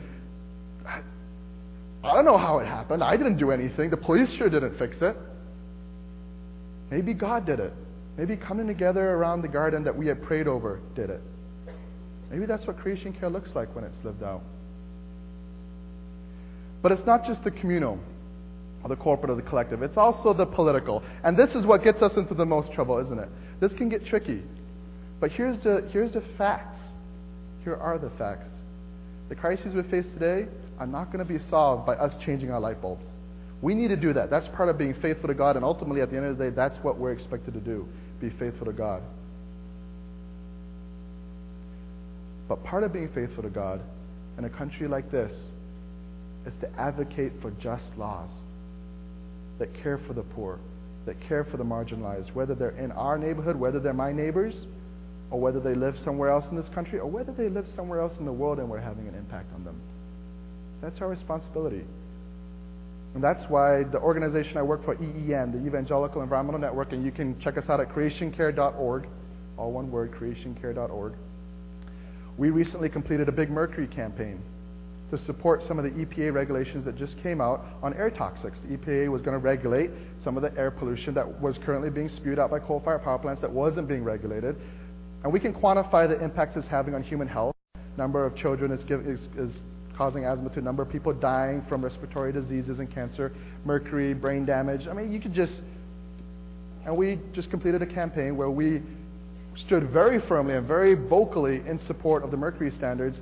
I 2.03 2.15
don't 2.15 2.25
know 2.25 2.37
how 2.37 2.57
it 2.57 2.65
happened. 2.65 3.03
I 3.03 3.15
didn't 3.15 3.37
do 3.37 3.51
anything. 3.51 3.91
The 3.91 3.97
police 3.97 4.31
sure 4.37 4.49
didn't 4.49 4.77
fix 4.79 4.97
it. 5.01 5.15
Maybe 6.91 7.13
God 7.13 7.45
did 7.45 7.59
it. 7.59 7.73
Maybe 8.17 8.35
coming 8.35 8.67
together 8.67 9.11
around 9.11 9.41
the 9.41 9.47
garden 9.47 9.85
that 9.85 9.97
we 9.97 10.05
had 10.05 10.21
prayed 10.21 10.47
over 10.47 10.81
did 10.95 11.09
it. 11.09 11.21
Maybe 12.29 12.45
that's 12.45 12.67
what 12.67 12.77
creation 12.77 13.13
care 13.13 13.29
looks 13.29 13.49
like 13.55 13.73
when 13.73 13.85
it's 13.85 13.97
lived 14.03 14.21
out. 14.21 14.43
But 16.81 16.91
it's 16.91 17.05
not 17.05 17.25
just 17.25 17.43
the 17.43 17.51
communal, 17.51 17.99
or 18.83 18.89
the 18.89 18.95
corporate, 18.95 19.31
or 19.31 19.35
the 19.35 19.41
collective. 19.41 19.81
It's 19.81 19.97
also 19.97 20.33
the 20.33 20.45
political. 20.45 21.03
And 21.23 21.37
this 21.37 21.55
is 21.55 21.65
what 21.65 21.83
gets 21.83 22.01
us 22.01 22.11
into 22.17 22.33
the 22.33 22.45
most 22.45 22.71
trouble, 22.73 22.99
isn't 22.99 23.19
it? 23.19 23.29
This 23.59 23.71
can 23.73 23.89
get 23.89 24.05
tricky. 24.05 24.43
But 25.19 25.31
here's 25.31 25.61
the, 25.63 25.87
here's 25.91 26.11
the 26.11 26.23
facts. 26.37 26.79
Here 27.63 27.75
are 27.75 27.99
the 27.99 28.09
facts. 28.17 28.49
The 29.29 29.35
crises 29.35 29.73
we 29.73 29.83
face 29.83 30.05
today 30.13 30.47
are 30.79 30.87
not 30.87 31.11
going 31.11 31.25
to 31.25 31.31
be 31.31 31.39
solved 31.49 31.85
by 31.85 31.95
us 31.95 32.13
changing 32.25 32.51
our 32.51 32.59
light 32.59 32.81
bulbs. 32.81 33.05
We 33.61 33.75
need 33.75 33.89
to 33.89 33.95
do 33.95 34.13
that. 34.13 34.29
That's 34.29 34.47
part 34.55 34.69
of 34.69 34.77
being 34.77 34.95
faithful 35.01 35.27
to 35.27 35.35
God, 35.35 35.55
and 35.55 35.63
ultimately, 35.63 36.01
at 36.01 36.09
the 36.09 36.17
end 36.17 36.25
of 36.25 36.37
the 36.37 36.45
day, 36.45 36.49
that's 36.55 36.77
what 36.83 36.97
we're 36.97 37.11
expected 37.11 37.53
to 37.53 37.59
do 37.59 37.87
be 38.19 38.29
faithful 38.29 38.67
to 38.67 38.73
God. 38.73 39.01
But 42.47 42.63
part 42.63 42.83
of 42.83 42.93
being 42.93 43.09
faithful 43.15 43.41
to 43.43 43.49
God 43.49 43.81
in 44.37 44.45
a 44.45 44.49
country 44.49 44.87
like 44.87 45.11
this 45.11 45.31
is 46.45 46.53
to 46.61 46.69
advocate 46.79 47.31
for 47.41 47.51
just 47.51 47.85
laws 47.97 48.29
that 49.57 49.73
care 49.81 49.99
for 50.07 50.13
the 50.13 50.23
poor, 50.23 50.59
that 51.05 51.15
care 51.27 51.45
for 51.45 51.57
the 51.57 51.63
marginalized, 51.63 52.33
whether 52.33 52.53
they're 52.53 52.77
in 52.77 52.91
our 52.91 53.17
neighborhood, 53.17 53.55
whether 53.55 53.79
they're 53.79 53.93
my 53.93 54.11
neighbors, 54.11 54.53
or 55.29 55.39
whether 55.39 55.59
they 55.59 55.75
live 55.75 55.95
somewhere 56.03 56.29
else 56.29 56.45
in 56.51 56.57
this 56.57 56.67
country, 56.75 56.99
or 56.99 57.07
whether 57.07 57.31
they 57.31 57.47
live 57.47 57.65
somewhere 57.75 58.01
else 58.01 58.13
in 58.19 58.25
the 58.25 58.31
world 58.31 58.59
and 58.59 58.69
we're 58.69 58.79
having 58.79 59.07
an 59.07 59.15
impact 59.15 59.53
on 59.55 59.63
them. 59.63 59.79
That's 60.81 60.99
our 60.99 61.07
responsibility. 61.07 61.85
And 63.13 63.23
that's 63.23 63.43
why 63.49 63.83
the 63.83 63.99
organization 63.99 64.57
I 64.57 64.61
work 64.61 64.85
for, 64.85 64.95
EEN, 64.95 65.51
the 65.51 65.65
Evangelical 65.67 66.21
Environmental 66.21 66.61
Network, 66.61 66.93
and 66.93 67.03
you 67.03 67.11
can 67.11 67.39
check 67.41 67.57
us 67.57 67.65
out 67.67 67.79
at 67.79 67.89
creationcare.org, 67.89 69.07
all 69.57 69.71
one 69.71 69.91
word, 69.91 70.11
creationcare.org. 70.13 71.13
We 72.37 72.49
recently 72.49 72.87
completed 72.89 73.27
a 73.27 73.31
big 73.31 73.49
mercury 73.49 73.87
campaign 73.87 74.41
to 75.11 75.17
support 75.17 75.61
some 75.67 75.77
of 75.77 75.83
the 75.83 75.91
EPA 75.91 76.33
regulations 76.33 76.85
that 76.85 76.95
just 76.95 77.21
came 77.21 77.41
out 77.41 77.65
on 77.83 77.93
air 77.95 78.09
toxics. 78.09 78.55
The 78.67 78.77
EPA 78.77 79.11
was 79.11 79.21
going 79.21 79.33
to 79.33 79.43
regulate 79.43 79.91
some 80.23 80.37
of 80.37 80.43
the 80.43 80.57
air 80.57 80.71
pollution 80.71 81.13
that 81.15 81.41
was 81.41 81.57
currently 81.65 81.89
being 81.89 82.07
spewed 82.07 82.39
out 82.39 82.49
by 82.49 82.59
coal 82.59 82.81
fired 82.83 83.03
power 83.03 83.19
plants 83.19 83.41
that 83.41 83.51
wasn't 83.51 83.89
being 83.89 84.05
regulated. 84.05 84.55
And 85.23 85.33
we 85.33 85.39
can 85.39 85.53
quantify 85.53 86.07
the 86.07 86.23
impacts 86.23 86.55
it's 86.55 86.67
having 86.67 86.95
on 86.95 87.03
human 87.03 87.27
health. 87.27 87.53
Number 87.97 88.25
of 88.25 88.37
children 88.37 88.71
is, 88.71 88.79
is, 88.89 89.19
is 89.37 89.61
causing 90.01 90.25
asthma 90.25 90.49
to 90.49 90.57
a 90.57 90.63
number 90.63 90.81
of 90.81 90.89
people 90.89 91.13
dying 91.13 91.63
from 91.69 91.85
respiratory 91.85 92.33
diseases 92.33 92.79
and 92.79 92.91
cancer, 92.91 93.31
mercury, 93.65 94.15
brain 94.15 94.47
damage. 94.47 94.87
I 94.87 94.93
mean, 94.93 95.11
you 95.11 95.21
could 95.21 95.35
just. 95.35 95.53
And 96.87 96.97
we 96.97 97.19
just 97.33 97.51
completed 97.51 97.83
a 97.83 97.85
campaign 97.85 98.35
where 98.35 98.49
we 98.49 98.81
stood 99.67 99.91
very 99.91 100.19
firmly 100.27 100.55
and 100.55 100.67
very 100.67 100.95
vocally 100.95 101.57
in 101.67 101.79
support 101.85 102.23
of 102.23 102.31
the 102.31 102.37
mercury 102.37 102.71
standards. 102.75 103.15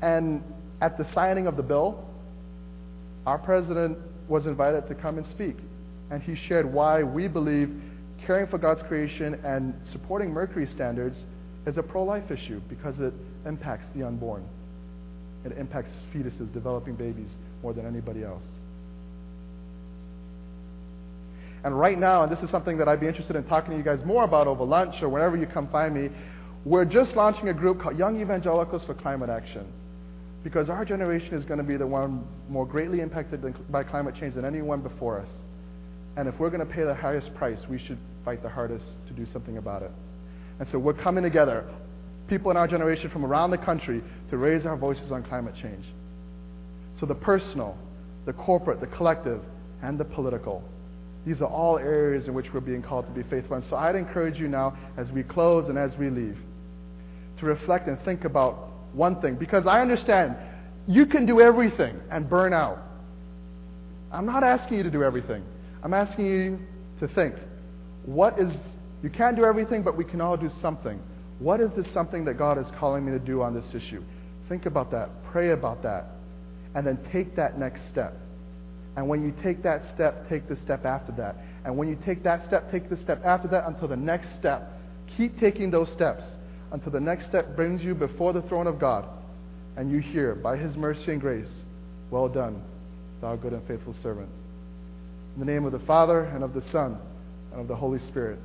And 0.00 0.42
at 0.80 0.96
the 0.96 1.06
signing 1.12 1.46
of 1.46 1.58
the 1.58 1.62
bill, 1.62 2.02
our 3.26 3.36
president 3.36 3.98
was 4.26 4.46
invited 4.46 4.88
to 4.88 4.94
come 4.94 5.18
and 5.18 5.26
speak. 5.32 5.56
And 6.10 6.22
he 6.22 6.34
shared 6.48 6.64
why 6.64 7.02
we 7.02 7.28
believe 7.28 7.68
caring 8.26 8.46
for 8.46 8.56
God's 8.56 8.80
creation 8.88 9.34
and 9.44 9.74
supporting 9.92 10.30
mercury 10.30 10.66
standards 10.74 11.18
is 11.66 11.76
a 11.76 11.82
pro 11.82 12.04
life 12.04 12.30
issue 12.30 12.62
because 12.70 12.94
it 13.00 13.12
impacts 13.44 13.84
the 13.94 14.06
unborn. 14.06 14.42
It 15.44 15.52
impacts 15.58 15.90
fetuses, 16.14 16.52
developing 16.52 16.94
babies, 16.94 17.28
more 17.62 17.72
than 17.72 17.86
anybody 17.86 18.22
else. 18.24 18.42
And 21.64 21.78
right 21.78 21.98
now, 21.98 22.24
and 22.24 22.32
this 22.32 22.42
is 22.42 22.50
something 22.50 22.76
that 22.78 22.88
I'd 22.88 23.00
be 23.00 23.06
interested 23.06 23.36
in 23.36 23.44
talking 23.44 23.70
to 23.70 23.76
you 23.76 23.84
guys 23.84 24.00
more 24.04 24.24
about 24.24 24.46
over 24.46 24.64
lunch 24.64 24.96
or 25.00 25.08
whenever 25.08 25.36
you 25.36 25.46
come 25.46 25.68
find 25.68 25.94
me, 25.94 26.10
we're 26.64 26.84
just 26.84 27.14
launching 27.14 27.48
a 27.48 27.54
group 27.54 27.80
called 27.80 27.98
Young 27.98 28.20
Evangelicals 28.20 28.82
for 28.84 28.94
Climate 28.94 29.30
Action. 29.30 29.66
Because 30.42 30.68
our 30.68 30.84
generation 30.84 31.34
is 31.34 31.44
going 31.44 31.58
to 31.58 31.64
be 31.64 31.76
the 31.76 31.86
one 31.86 32.24
more 32.48 32.66
greatly 32.66 33.00
impacted 33.00 33.54
by 33.70 33.84
climate 33.84 34.16
change 34.18 34.34
than 34.34 34.44
anyone 34.44 34.80
before 34.80 35.20
us. 35.20 35.28
And 36.16 36.28
if 36.28 36.38
we're 36.38 36.50
going 36.50 36.66
to 36.66 36.72
pay 36.72 36.84
the 36.84 36.94
highest 36.94 37.32
price, 37.34 37.58
we 37.70 37.78
should 37.78 37.98
fight 38.24 38.42
the 38.42 38.48
hardest 38.48 38.84
to 39.06 39.12
do 39.12 39.24
something 39.32 39.56
about 39.56 39.82
it. 39.82 39.92
And 40.58 40.68
so 40.70 40.78
we're 40.78 40.94
coming 40.94 41.22
together, 41.22 41.64
people 42.28 42.50
in 42.50 42.56
our 42.56 42.66
generation 42.66 43.08
from 43.10 43.24
around 43.24 43.50
the 43.50 43.58
country, 43.58 44.02
to 44.32 44.38
raise 44.38 44.64
our 44.64 44.78
voices 44.78 45.12
on 45.12 45.22
climate 45.22 45.54
change. 45.60 45.84
So 46.98 47.04
the 47.04 47.14
personal, 47.14 47.76
the 48.24 48.32
corporate, 48.32 48.80
the 48.80 48.86
collective, 48.86 49.42
and 49.82 50.00
the 50.00 50.06
political. 50.06 50.64
These 51.26 51.42
are 51.42 51.48
all 51.48 51.76
areas 51.76 52.26
in 52.28 52.32
which 52.32 52.46
we're 52.54 52.60
being 52.60 52.82
called 52.82 53.04
to 53.06 53.12
be 53.12 53.28
faithful. 53.28 53.56
And 53.56 53.64
so 53.68 53.76
I'd 53.76 53.94
encourage 53.94 54.38
you 54.38 54.48
now, 54.48 54.74
as 54.96 55.06
we 55.10 55.22
close 55.22 55.68
and 55.68 55.76
as 55.76 55.90
we 55.98 56.08
leave, 56.08 56.38
to 57.40 57.46
reflect 57.46 57.88
and 57.88 58.00
think 58.06 58.24
about 58.24 58.70
one 58.94 59.20
thing. 59.20 59.34
Because 59.34 59.66
I 59.66 59.82
understand 59.82 60.34
you 60.88 61.04
can 61.04 61.26
do 61.26 61.42
everything 61.42 62.00
and 62.10 62.26
burn 62.26 62.54
out. 62.54 62.78
I'm 64.10 64.24
not 64.24 64.44
asking 64.44 64.78
you 64.78 64.82
to 64.82 64.90
do 64.90 65.02
everything. 65.02 65.44
I'm 65.82 65.92
asking 65.92 66.24
you 66.24 66.58
to 67.00 67.08
think. 67.08 67.34
What 68.06 68.38
is, 68.38 68.50
you 69.02 69.10
can't 69.10 69.36
do 69.36 69.44
everything, 69.44 69.82
but 69.82 69.94
we 69.94 70.06
can 70.06 70.22
all 70.22 70.38
do 70.38 70.50
something. 70.62 70.98
What 71.38 71.60
is 71.60 71.68
this 71.76 71.86
something 71.92 72.24
that 72.24 72.38
God 72.38 72.56
is 72.56 72.66
calling 72.80 73.04
me 73.04 73.12
to 73.12 73.18
do 73.18 73.42
on 73.42 73.52
this 73.52 73.66
issue? 73.74 74.02
Think 74.52 74.66
about 74.66 74.90
that. 74.90 75.08
Pray 75.32 75.52
about 75.52 75.82
that. 75.82 76.08
And 76.74 76.86
then 76.86 76.98
take 77.10 77.36
that 77.36 77.58
next 77.58 77.88
step. 77.90 78.12
And 78.96 79.08
when 79.08 79.24
you 79.24 79.32
take 79.42 79.62
that 79.62 79.80
step, 79.94 80.28
take 80.28 80.46
the 80.46 80.56
step 80.56 80.84
after 80.84 81.10
that. 81.12 81.36
And 81.64 81.78
when 81.78 81.88
you 81.88 81.96
take 82.04 82.22
that 82.24 82.46
step, 82.48 82.70
take 82.70 82.90
the 82.90 82.98
step 82.98 83.24
after 83.24 83.48
that 83.48 83.66
until 83.66 83.88
the 83.88 83.96
next 83.96 84.28
step. 84.38 84.70
Keep 85.16 85.40
taking 85.40 85.70
those 85.70 85.90
steps 85.92 86.22
until 86.70 86.92
the 86.92 87.00
next 87.00 87.28
step 87.28 87.56
brings 87.56 87.80
you 87.80 87.94
before 87.94 88.34
the 88.34 88.42
throne 88.42 88.66
of 88.66 88.78
God. 88.78 89.08
And 89.78 89.90
you 89.90 90.00
hear, 90.00 90.34
by 90.34 90.58
his 90.58 90.76
mercy 90.76 91.12
and 91.12 91.20
grace, 91.20 91.48
well 92.10 92.28
done, 92.28 92.62
thou 93.22 93.36
good 93.36 93.54
and 93.54 93.66
faithful 93.66 93.96
servant. 94.02 94.28
In 95.34 95.40
the 95.40 95.50
name 95.50 95.64
of 95.64 95.72
the 95.72 95.86
Father, 95.86 96.24
and 96.24 96.44
of 96.44 96.52
the 96.52 96.62
Son, 96.70 96.98
and 97.52 97.60
of 97.62 97.68
the 97.68 97.76
Holy 97.76 98.00
Spirit, 98.08 98.38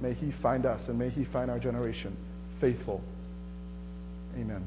may 0.00 0.12
he 0.12 0.34
find 0.42 0.66
us, 0.66 0.80
and 0.88 0.98
may 0.98 1.10
he 1.10 1.24
find 1.26 1.52
our 1.52 1.60
generation 1.60 2.16
faithful. 2.60 3.00
Amen. 4.34 4.66